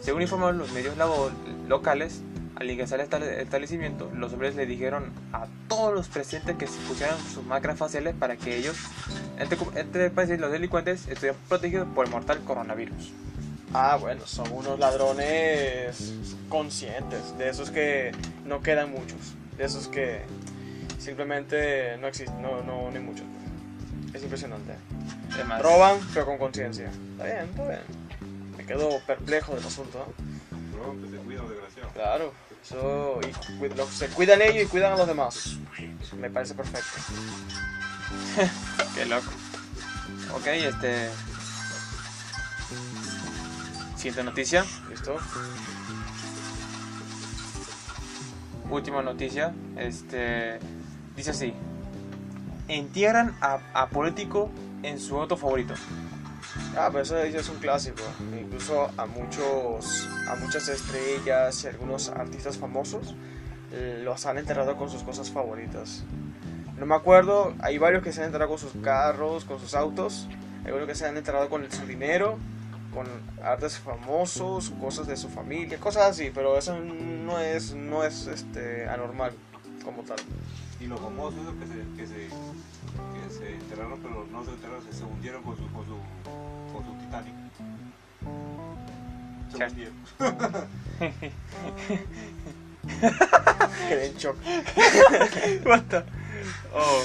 Según 0.01 0.21
informaron 0.21 0.57
los 0.57 0.71
medios 0.71 0.95
locales, 1.67 2.21
al 2.55 2.69
ingresar 2.69 2.99
al 2.99 3.05
estable- 3.07 3.41
establecimiento, 3.41 4.11
los 4.15 4.33
hombres 4.33 4.55
le 4.55 4.65
dijeron 4.65 5.11
a 5.33 5.47
todos 5.67 5.93
los 5.93 6.07
presentes 6.09 6.57
que 6.57 6.67
se 6.67 6.79
pusieran 6.81 7.17
sus 7.33 7.43
máscaras 7.43 7.77
faciales 7.77 8.13
para 8.19 8.35
que 8.35 8.57
ellos, 8.57 8.75
entre, 9.39 9.57
entre 9.79 10.09
paréntesis, 10.09 10.39
los 10.41 10.51
delincuentes, 10.51 11.07
estuvieran 11.07 11.39
protegidos 11.47 11.87
por 11.95 12.05
el 12.05 12.11
mortal 12.11 12.39
coronavirus. 12.43 13.11
Ah, 13.73 13.97
bueno, 13.99 14.25
son 14.25 14.51
unos 14.51 14.77
ladrones 14.79 16.13
conscientes. 16.49 17.37
De 17.37 17.49
esos 17.49 17.71
que 17.71 18.11
no 18.45 18.61
quedan 18.61 18.91
muchos. 18.91 19.17
De 19.57 19.63
esos 19.65 19.87
que 19.87 20.21
simplemente 20.99 21.97
no 21.97 22.07
existen. 22.07 22.41
No, 22.41 22.61
no, 22.63 22.89
no 22.91 22.97
hay 22.97 22.99
muchos. 23.03 23.25
Es 24.13 24.21
impresionante. 24.23 24.73
Además, 25.33 25.61
Roban, 25.61 25.97
pero 26.13 26.25
con 26.25 26.37
conciencia. 26.37 26.87
Está 27.11 27.23
bien, 27.23 27.37
está 27.49 27.63
bien. 27.67 27.81
Me 28.61 28.67
quedo 28.67 28.99
perplejo 29.07 29.55
del 29.55 29.65
asunto. 29.65 30.05
¿no? 30.51 31.01
Que 31.01 31.09
se 31.09 31.17
cuida, 31.23 31.41
desgraciado. 31.41 31.89
Claro. 31.93 32.33
Eso, 32.63 33.19
y 33.27 33.31
cu- 33.57 33.87
se 33.91 34.07
cuidan 34.09 34.41
ellos 34.43 34.63
y 34.63 34.67
cuidan 34.67 34.93
a 34.93 34.97
los 34.97 35.07
demás. 35.07 35.57
Me 36.19 36.29
parece 36.29 36.53
perfecto. 36.53 36.87
Qué 38.95 39.05
loco. 39.07 39.31
Ok, 40.35 40.45
este. 40.47 41.09
Siguiente 43.95 44.23
noticia. 44.23 44.63
¿Listo? 44.89 45.17
Última 48.69 49.01
noticia. 49.01 49.53
Este. 49.75 50.59
Dice 51.15 51.31
así: 51.31 51.53
Entierran 52.67 53.35
a, 53.41 53.59
a 53.73 53.89
político 53.89 54.51
en 54.83 54.99
su 54.99 55.19
auto 55.19 55.35
favorito. 55.35 55.73
Ah, 56.77 56.87
pero 56.91 57.03
eso 57.03 57.25
ya 57.25 57.39
es 57.39 57.49
un 57.49 57.57
clásico. 57.57 58.03
Incluso 58.39 58.89
a 58.97 59.05
muchos, 59.05 60.07
a 60.27 60.35
muchas 60.35 60.67
estrellas 60.69 61.63
y 61.63 61.67
algunos 61.67 62.09
artistas 62.09 62.57
famosos 62.57 63.15
los 64.03 64.25
han 64.25 64.37
enterrado 64.37 64.75
con 64.75 64.89
sus 64.89 65.03
cosas 65.03 65.29
favoritas. 65.29 66.03
No 66.77 66.85
me 66.85 66.95
acuerdo, 66.95 67.53
hay 67.59 67.77
varios 67.77 68.03
que 68.03 68.11
se 68.11 68.21
han 68.21 68.27
enterrado 68.27 68.49
con 68.49 68.59
sus 68.59 68.73
carros, 68.81 69.45
con 69.45 69.59
sus 69.59 69.75
autos. 69.75 70.27
Hay 70.65 70.71
unos 70.71 70.87
que 70.87 70.95
se 70.95 71.05
han 71.05 71.17
enterrado 71.17 71.49
con 71.49 71.69
su 71.71 71.85
dinero, 71.85 72.37
con 72.93 73.07
artes 73.43 73.77
famosos, 73.77 74.71
cosas 74.81 75.07
de 75.07 75.15
su 75.15 75.29
familia, 75.29 75.77
cosas 75.79 76.09
así. 76.09 76.31
Pero 76.33 76.57
eso 76.57 76.77
no 76.79 77.39
es, 77.39 77.73
no 77.75 78.03
es 78.03 78.27
este, 78.27 78.87
anormal 78.87 79.33
como 79.83 80.03
tal. 80.03 80.17
Y 80.81 80.87
los 80.87 80.99
famosos 80.99 81.39
esos 81.39 81.53
que 81.55 81.67
se, 81.67 81.73
que 81.95 82.07
se, 82.07 82.27
que 82.27 83.29
se 83.37 83.53
enterraron, 83.55 83.99
pero 84.01 84.25
no 84.31 84.43
se 84.43 84.51
enterraron, 84.51 84.83
se, 84.83 84.93
se 84.93 85.03
hundieron 85.03 85.43
con 85.43 85.55
su, 85.55 85.71
con 85.71 85.85
su, 85.85 85.95
con 86.73 86.83
su 86.85 86.93
Titanic. 87.05 87.33
Se 89.51 89.65
hundieron. 89.65 89.93
Quedé 93.89 94.05
en 94.07 94.15
shock. 94.17 94.37
What 95.65 95.83
the- 95.89 96.03
Oh, 96.73 97.03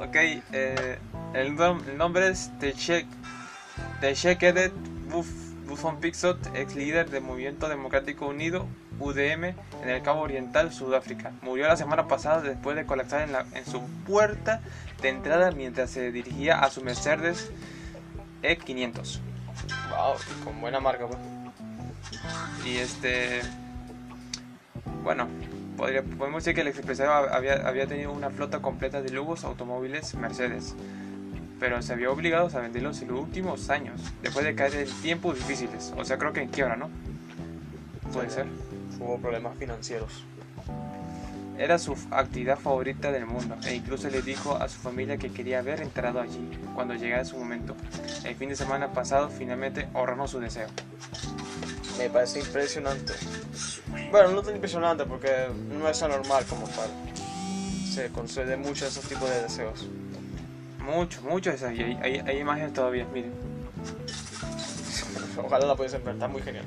ok. 0.00 0.16
eh, 0.52 0.98
el, 1.34 1.56
nom- 1.56 1.82
el 1.88 1.96
nombre 1.98 2.28
es 2.28 2.50
Techekeret 4.00 4.72
Buffon 5.66 5.98
Pixot, 6.00 6.38
ex 6.54 6.74
líder 6.76 7.10
del 7.10 7.22
Movimiento 7.22 7.68
Democrático 7.68 8.26
Unido, 8.26 8.66
UDM, 8.98 9.44
en 9.82 9.88
el 9.88 10.02
Cabo 10.02 10.20
Oriental, 10.22 10.72
Sudáfrica. 10.72 11.32
Murió 11.42 11.66
la 11.68 11.76
semana 11.76 12.06
pasada 12.08 12.40
después 12.42 12.76
de 12.76 12.84
colapsar 12.86 13.22
en, 13.22 13.32
la- 13.32 13.46
en 13.54 13.64
su 13.64 13.80
puerta 14.06 14.60
de 15.02 15.08
entrada 15.10 15.50
mientras 15.52 15.90
se 15.90 16.10
dirigía 16.12 16.58
a 16.60 16.70
su 16.70 16.82
Mercedes 16.82 17.50
E500. 18.42 19.20
Wow, 19.90 20.16
con 20.44 20.60
buena 20.60 20.80
marca, 20.80 21.06
pues. 21.06 21.18
Y 22.64 22.76
este. 22.76 23.40
Bueno, 25.02 25.26
podría, 25.76 26.02
podemos 26.02 26.44
decir 26.44 26.54
que 26.54 26.60
el 26.68 26.76
empresario 26.76 27.12
había, 27.12 27.66
había 27.66 27.86
tenido 27.86 28.12
una 28.12 28.30
flota 28.30 28.60
completa 28.60 29.00
de 29.02 29.10
lujos 29.10 29.44
automóviles 29.44 30.14
Mercedes, 30.14 30.74
pero 31.60 31.80
se 31.82 31.92
había 31.92 32.10
obligado 32.10 32.48
a 32.56 32.60
venderlos 32.60 33.00
en 33.02 33.08
los 33.08 33.20
últimos 33.20 33.70
años, 33.70 34.00
después 34.22 34.44
de 34.44 34.54
caer 34.54 34.74
en 34.74 34.90
tiempos 35.02 35.36
difíciles. 35.36 35.92
O 35.96 36.04
sea, 36.04 36.18
creo 36.18 36.32
que 36.32 36.42
en 36.42 36.48
quiebra, 36.48 36.76
¿no? 36.76 36.88
Puede 38.12 38.28
Sí. 38.28 38.36
ser. 38.36 38.46
Hubo 39.00 39.18
problemas 39.18 39.56
financieros. 39.58 40.24
Era 41.58 41.78
su 41.78 41.96
actividad 42.12 42.56
favorita 42.58 43.10
del 43.10 43.26
mundo 43.26 43.56
e 43.66 43.74
incluso 43.74 44.08
le 44.08 44.22
dijo 44.22 44.54
a 44.56 44.68
su 44.68 44.78
familia 44.78 45.16
que 45.18 45.32
quería 45.32 45.60
ver 45.60 45.80
enterrado 45.80 46.20
allí 46.20 46.50
cuando 46.74 46.94
llegara 46.94 47.24
su 47.24 47.36
momento. 47.36 47.74
El 48.24 48.36
fin 48.36 48.48
de 48.48 48.54
semana 48.56 48.92
pasado 48.92 49.28
finalmente 49.28 49.88
honró 49.92 50.28
su 50.28 50.38
deseo. 50.38 50.68
Me 51.98 52.08
parece 52.10 52.38
impresionante. 52.38 53.12
Bueno, 54.12 54.30
no 54.30 54.42
tan 54.42 54.54
impresionante 54.54 55.04
porque 55.04 55.48
no 55.76 55.88
es 55.88 56.00
anormal 56.02 56.44
como 56.44 56.68
tal. 56.68 56.90
Se 57.92 58.08
concede 58.10 58.56
mucho 58.56 58.86
esos 58.86 59.04
tipos 59.08 59.28
de 59.28 59.42
deseos. 59.42 59.88
Mucho, 60.78 61.20
mucho. 61.22 61.50
Y 61.50 61.82
hay, 61.82 61.98
hay- 62.00 62.22
hay 62.24 62.38
imágenes 62.38 62.72
todavía, 62.72 63.04
miren. 63.12 63.32
Ojalá 65.44 65.66
la 65.66 65.74
pudiesen 65.74 66.04
ver, 66.04 66.14
está 66.14 66.28
muy 66.28 66.40
genial. 66.42 66.64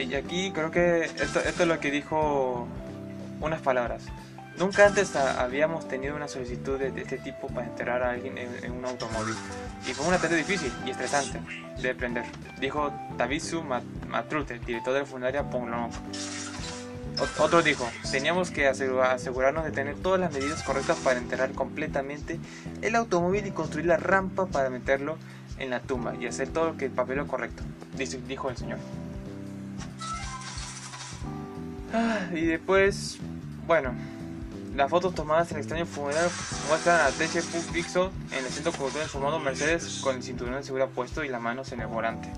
Y 0.00 0.14
aquí 0.14 0.50
creo 0.52 0.70
que 0.70 1.04
esto, 1.04 1.40
esto 1.40 1.62
es 1.62 1.68
lo 1.68 1.78
que 1.80 1.90
dijo 1.90 2.66
unas 3.40 3.60
palabras. 3.60 4.04
Nunca 4.58 4.86
antes 4.86 5.14
a- 5.16 5.40
habíamos 5.42 5.88
tenido 5.88 6.14
una 6.16 6.28
solicitud 6.28 6.78
de, 6.78 6.90
de 6.90 7.02
este 7.02 7.18
tipo 7.18 7.46
para 7.48 7.66
enterrar 7.66 8.02
a 8.02 8.10
alguien 8.10 8.36
en, 8.36 8.48
en 8.64 8.72
un 8.72 8.84
automóvil. 8.84 9.34
Y 9.88 9.94
fue 9.94 10.06
una 10.06 10.18
tarea 10.18 10.36
difícil 10.36 10.72
y 10.84 10.90
estresante 10.90 11.40
de 11.80 11.90
aprender, 11.90 12.24
dijo 12.60 12.92
Tabisu 13.16 13.62
Mat- 13.62 13.84
Matrute, 14.08 14.58
director 14.58 14.92
de 14.92 15.00
la 15.00 15.06
funeraria 15.06 15.48
Ponglonok. 15.48 15.92
Ot- 17.18 17.40
Otro 17.40 17.62
dijo, 17.62 17.88
teníamos 18.10 18.50
que 18.50 18.68
asegu- 18.70 19.02
asegurarnos 19.02 19.64
de 19.64 19.70
tener 19.70 19.94
todas 19.96 20.20
las 20.20 20.32
medidas 20.32 20.62
correctas 20.62 20.98
para 20.98 21.18
enterrar 21.18 21.52
completamente 21.52 22.38
el 22.82 22.96
automóvil 22.96 23.46
y 23.46 23.50
construir 23.52 23.86
la 23.86 23.96
rampa 23.96 24.46
para 24.46 24.68
meterlo 24.68 25.16
en 25.58 25.70
la 25.70 25.80
tumba 25.80 26.14
y 26.16 26.26
hacer 26.26 26.48
todo 26.48 26.74
el 26.78 26.90
papel 26.90 27.24
correcto, 27.26 27.62
dijo 28.26 28.50
el 28.50 28.56
señor. 28.56 28.78
Ah, 31.92 32.20
y 32.32 32.46
después, 32.46 33.18
bueno, 33.66 33.94
las 34.76 34.88
fotos 34.88 35.14
tomadas 35.14 35.50
en 35.50 35.56
el 35.56 35.62
extraño 35.62 35.86
funeral 35.86 36.28
muestran 36.68 37.00
a 37.00 37.10
Teche 37.10 37.42
Pixo 37.72 38.12
en 38.30 38.44
el 38.44 38.50
centro 38.50 38.72
su 39.08 39.18
modo 39.18 39.38
Mercedes 39.40 40.00
con 40.02 40.16
el 40.16 40.22
cinturón 40.22 40.54
de 40.54 40.62
seguridad 40.62 40.88
puesto 40.88 41.24
y 41.24 41.28
las 41.28 41.40
manos 41.40 41.72
en 41.72 41.80
el 41.80 41.86
volante. 41.88 42.28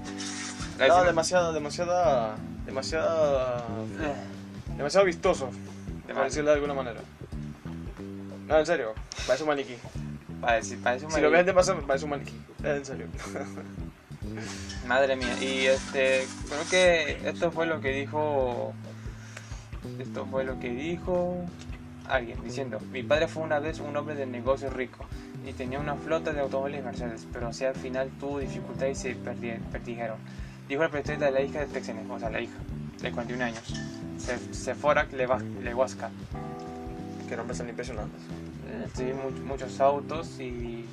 La 0.79 0.89
No, 0.89 1.05
demasiado, 1.05 1.53
demasiada. 1.53 2.37
Demasiada. 2.67 3.65
Demasiado 4.77 5.05
vistoso, 5.07 5.51
Demasiado. 6.07 6.25
decirlo 6.25 6.51
de 6.51 6.55
alguna 6.55 6.75
manera. 6.75 7.01
No, 8.49 8.59
en 8.59 8.67
serio, 8.67 8.95
parece 9.27 9.45
un 9.45 9.51
maniquí. 9.51 9.77
Parece, 10.41 10.77
parece 10.79 11.07
un 11.07 11.13
Si 11.13 11.21
lo 11.21 11.31
ves 11.31 11.47
de 11.47 11.53
paso, 11.53 11.77
parece 11.87 12.05
un 12.05 12.11
maniquí. 12.13 12.41
En 12.65 12.85
serio. 12.85 13.07
Madre 14.87 15.17
mía, 15.17 15.37
y 15.41 15.67
este, 15.67 16.27
creo 16.49 16.69
que 16.71 17.29
esto 17.29 17.51
fue 17.51 17.67
lo 17.67 17.81
que 17.81 17.91
dijo, 17.91 18.73
esto 19.99 20.27
fue 20.27 20.45
lo 20.45 20.59
que 20.61 20.71
dijo 20.71 21.37
alguien, 22.09 22.43
diciendo, 22.45 22.79
mi 22.93 23.03
padre 23.03 23.29
fue 23.29 23.43
una 23.43 23.59
vez 23.59 23.81
un 23.81 23.97
hombre 23.97 24.15
de 24.15 24.27
negocios 24.27 24.73
rico 24.73 25.05
y 25.47 25.53
tenía 25.53 25.79
una 25.81 25.95
flota 25.97 26.33
de 26.33 26.41
automóviles 26.41 26.85
Mercedes, 26.85 27.27
pero 27.33 27.49
así 27.49 27.65
al 27.65 27.75
final 27.75 28.11
tuvo 28.21 28.39
dificultades 28.41 28.99
y 28.99 29.03
se 29.03 29.17
perdi- 29.17 29.59
perdijeron. 29.71 30.17
Dijo 30.69 30.83
el 30.85 30.91
presidente 30.91 31.25
de 31.27 31.31
la 31.33 31.41
hija 31.43 31.61
de 31.61 31.67
Texenes, 31.67 32.05
o 32.09 32.19
sea, 32.19 32.31
la 32.31 32.41
hija, 32.41 32.55
de 33.01 33.11
41 33.11 33.45
años, 33.45 33.63
Se- 34.19 34.55
Sephora 34.55 35.07
Leva- 35.13 35.41
Lewaska. 35.63 36.11
Que 37.29 37.37
nombres 37.37 37.59
tan 37.59 37.69
impresionantes. 37.69 38.21
Eh, 38.69 38.87
Sí, 38.95 39.05
mu- 39.05 39.47
muchos 39.47 39.81
autos 39.81 40.39
y, 40.39 40.85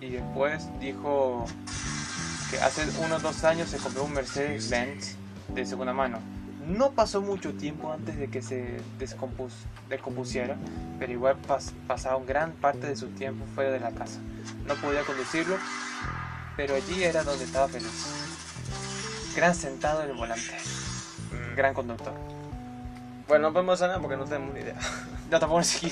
y 0.00 0.08
después 0.10 0.68
dijo 0.80 1.46
que 2.50 2.58
hace 2.60 2.82
unos 3.04 3.22
dos 3.22 3.44
años 3.44 3.68
se 3.68 3.76
compró 3.78 4.04
un 4.04 4.12
Mercedes-Benz 4.14 5.16
de 5.54 5.64
segunda 5.66 5.92
mano. 5.92 6.18
No 6.66 6.92
pasó 6.92 7.20
mucho 7.20 7.52
tiempo 7.54 7.92
antes 7.92 8.16
de 8.16 8.28
que 8.28 8.40
se 8.40 8.80
descompus, 8.98 9.52
descompusiera, 9.88 10.56
pero 10.98 11.12
igual 11.12 11.36
pas, 11.36 11.72
pasaba 11.88 12.22
gran 12.24 12.52
parte 12.52 12.86
de 12.86 12.96
su 12.96 13.08
tiempo 13.08 13.44
fuera 13.54 13.70
de 13.70 13.80
la 13.80 13.90
casa. 13.90 14.20
No 14.66 14.74
podía 14.76 15.02
conducirlo, 15.02 15.56
pero 16.56 16.74
allí 16.76 17.02
era 17.02 17.24
donde 17.24 17.44
estaba 17.44 17.68
feliz. 17.68 17.90
Gran 19.34 19.54
sentado 19.54 20.02
en 20.04 20.10
el 20.10 20.16
volante, 20.16 20.52
gran 21.56 21.74
conductor. 21.74 22.12
Bueno, 23.26 23.48
no 23.48 23.52
podemos 23.52 23.74
hacer 23.74 23.88
nada 23.88 24.00
porque 24.00 24.16
no 24.16 24.24
tenemos 24.24 24.54
ni 24.54 24.60
idea. 24.60 24.76
No, 25.32 25.40
tampoco 25.40 25.62
sí. 25.64 25.90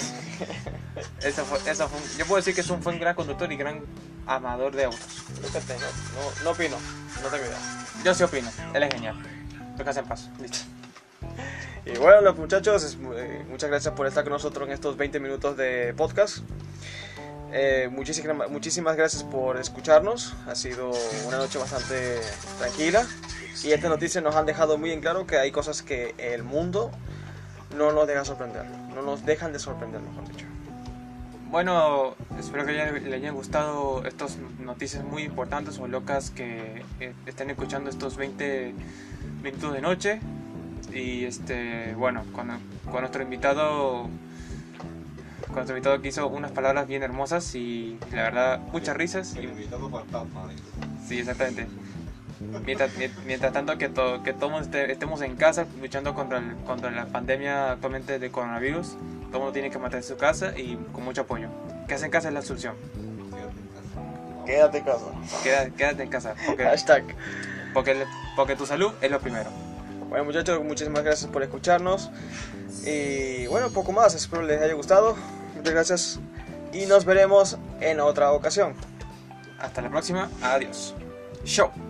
Eso 1.24 1.46
fue, 1.46 1.58
eso 1.70 1.88
fue 1.88 1.98
un- 1.98 2.18
yo 2.18 2.26
puedo 2.26 2.36
decir 2.36 2.54
que 2.54 2.60
es 2.60 2.68
un, 2.68 2.82
fue 2.82 2.92
un 2.92 3.00
gran 3.00 3.14
conductor 3.14 3.50
y 3.50 3.56
gran 3.56 3.80
amador 4.26 4.76
de 4.76 4.84
autos. 4.84 5.00
No, 5.42 5.76
no, 5.78 6.44
no 6.44 6.50
opino, 6.50 6.76
no 7.22 7.28
tengo 7.30 7.44
idea. 7.46 7.56
Yo 8.04 8.14
sí 8.14 8.22
opino, 8.22 8.50
él 8.74 8.82
es 8.82 8.92
genial. 8.92 9.16
Lo 9.80 9.84
que 9.84 9.90
hace 9.92 10.00
el 10.00 10.06
paso, 10.06 10.28
listo. 10.38 10.58
Y 11.86 11.96
bueno, 11.96 12.34
muchachos, 12.34 12.98
eh, 13.16 13.46
muchas 13.48 13.70
gracias 13.70 13.94
por 13.94 14.06
estar 14.06 14.24
con 14.24 14.34
nosotros 14.34 14.68
en 14.68 14.74
estos 14.74 14.98
20 14.98 15.20
minutos 15.20 15.56
de 15.56 15.94
podcast. 15.96 16.40
Eh, 17.50 17.88
muchísimas, 17.90 18.50
muchísimas 18.50 18.94
gracias 18.94 19.24
por 19.24 19.56
escucharnos. 19.56 20.34
Ha 20.46 20.54
sido 20.54 20.90
una 21.26 21.38
noche 21.38 21.58
bastante 21.58 22.20
tranquila. 22.58 23.06
Y 23.64 23.72
estas 23.72 23.88
noticias 23.88 24.22
nos 24.22 24.36
han 24.36 24.44
dejado 24.44 24.76
muy 24.76 24.92
en 24.92 25.00
claro 25.00 25.26
que 25.26 25.38
hay 25.38 25.50
cosas 25.50 25.80
que 25.80 26.14
el 26.18 26.42
mundo 26.42 26.90
no 27.74 27.90
nos 27.92 28.06
deja 28.06 28.22
sorprender. 28.26 28.66
No 28.94 29.00
nos 29.00 29.24
dejan 29.24 29.54
de 29.54 29.60
sorprender, 29.60 30.02
mejor 30.02 30.28
dicho. 30.28 30.44
Bueno, 31.50 32.16
espero 32.38 32.66
que 32.66 32.72
le 32.72 33.16
hayan 33.16 33.34
gustado 33.34 34.04
estas 34.04 34.36
noticias 34.58 35.02
muy 35.04 35.22
importantes 35.22 35.78
o 35.78 35.88
locas 35.88 36.30
que 36.30 36.84
eh, 37.00 37.14
estén 37.24 37.48
escuchando 37.48 37.88
estos 37.88 38.18
20 38.18 38.74
minutos 39.42 39.72
de 39.72 39.80
noche. 39.80 40.20
Y 40.92 41.24
este, 41.24 41.94
bueno, 41.96 42.24
con, 42.32 42.48
con 42.90 43.00
nuestro 43.00 43.22
invitado, 43.22 44.08
con 45.46 45.54
nuestro 45.54 45.76
invitado 45.76 46.00
que 46.02 46.08
hizo 46.08 46.26
unas 46.26 46.50
palabras 46.52 46.86
bien 46.88 47.02
hermosas 47.02 47.54
y 47.54 47.96
la 48.12 48.22
verdad 48.24 48.58
muchas 48.72 48.96
risas. 48.96 49.36
El 49.36 49.44
Y, 49.44 49.48
invitado 49.48 49.88
fantasma. 49.88 50.48
sí, 51.06 51.20
exactamente. 51.20 51.66
Mientras, 52.64 52.96
mien- 52.96 53.12
mientras 53.26 53.52
tanto 53.52 53.76
que, 53.78 53.88
to- 53.90 54.22
que 54.22 54.32
todos 54.32 54.62
este- 54.62 54.90
estemos 54.90 55.20
en 55.22 55.36
casa 55.36 55.66
luchando 55.80 56.14
contra, 56.14 56.38
el- 56.38 56.56
contra 56.66 56.90
la 56.90 57.06
pandemia 57.06 57.72
actualmente 57.72 58.18
de 58.18 58.30
coronavirus, 58.30 58.88
todo 59.26 59.32
el 59.34 59.38
mundo 59.38 59.52
tiene 59.52 59.70
que 59.70 59.78
mantener 59.78 60.02
su 60.02 60.16
casa 60.16 60.58
y 60.58 60.76
con 60.92 61.04
mucho 61.04 61.20
apoyo. 61.20 61.48
Quedarse 61.86 62.06
en 62.06 62.10
casa 62.10 62.28
es 62.28 62.34
la 62.34 62.42
solución. 62.42 62.74
Quédate 64.46 64.78
en 64.78 64.84
casa. 64.84 65.04
Quédate 65.04 65.18
en 65.18 65.20
casa. 65.20 65.42
Queda- 65.44 65.70
quédate 65.76 66.02
en 66.02 66.08
casa, 66.08 66.34
porque, 66.46 66.64
Hashtag. 66.64 67.04
porque, 67.74 68.04
porque 68.36 68.56
tu 68.56 68.66
salud 68.66 68.92
es 69.00 69.10
lo 69.10 69.20
primero. 69.20 69.50
Bueno 70.08 70.24
muchachos, 70.24 70.62
muchísimas 70.64 71.04
gracias 71.04 71.30
por 71.30 71.42
escucharnos. 71.42 72.10
Y 72.84 73.46
bueno, 73.46 73.70
poco 73.70 73.92
más, 73.92 74.14
espero 74.14 74.42
les 74.42 74.60
haya 74.60 74.74
gustado. 74.74 75.16
Muchas 75.56 75.74
gracias 75.74 76.20
y 76.72 76.86
nos 76.86 77.04
veremos 77.04 77.58
en 77.80 78.00
otra 78.00 78.32
ocasión. 78.32 78.74
Hasta 79.58 79.82
la 79.82 79.90
próxima, 79.90 80.30
adiós. 80.42 80.94
Show. 81.44 81.89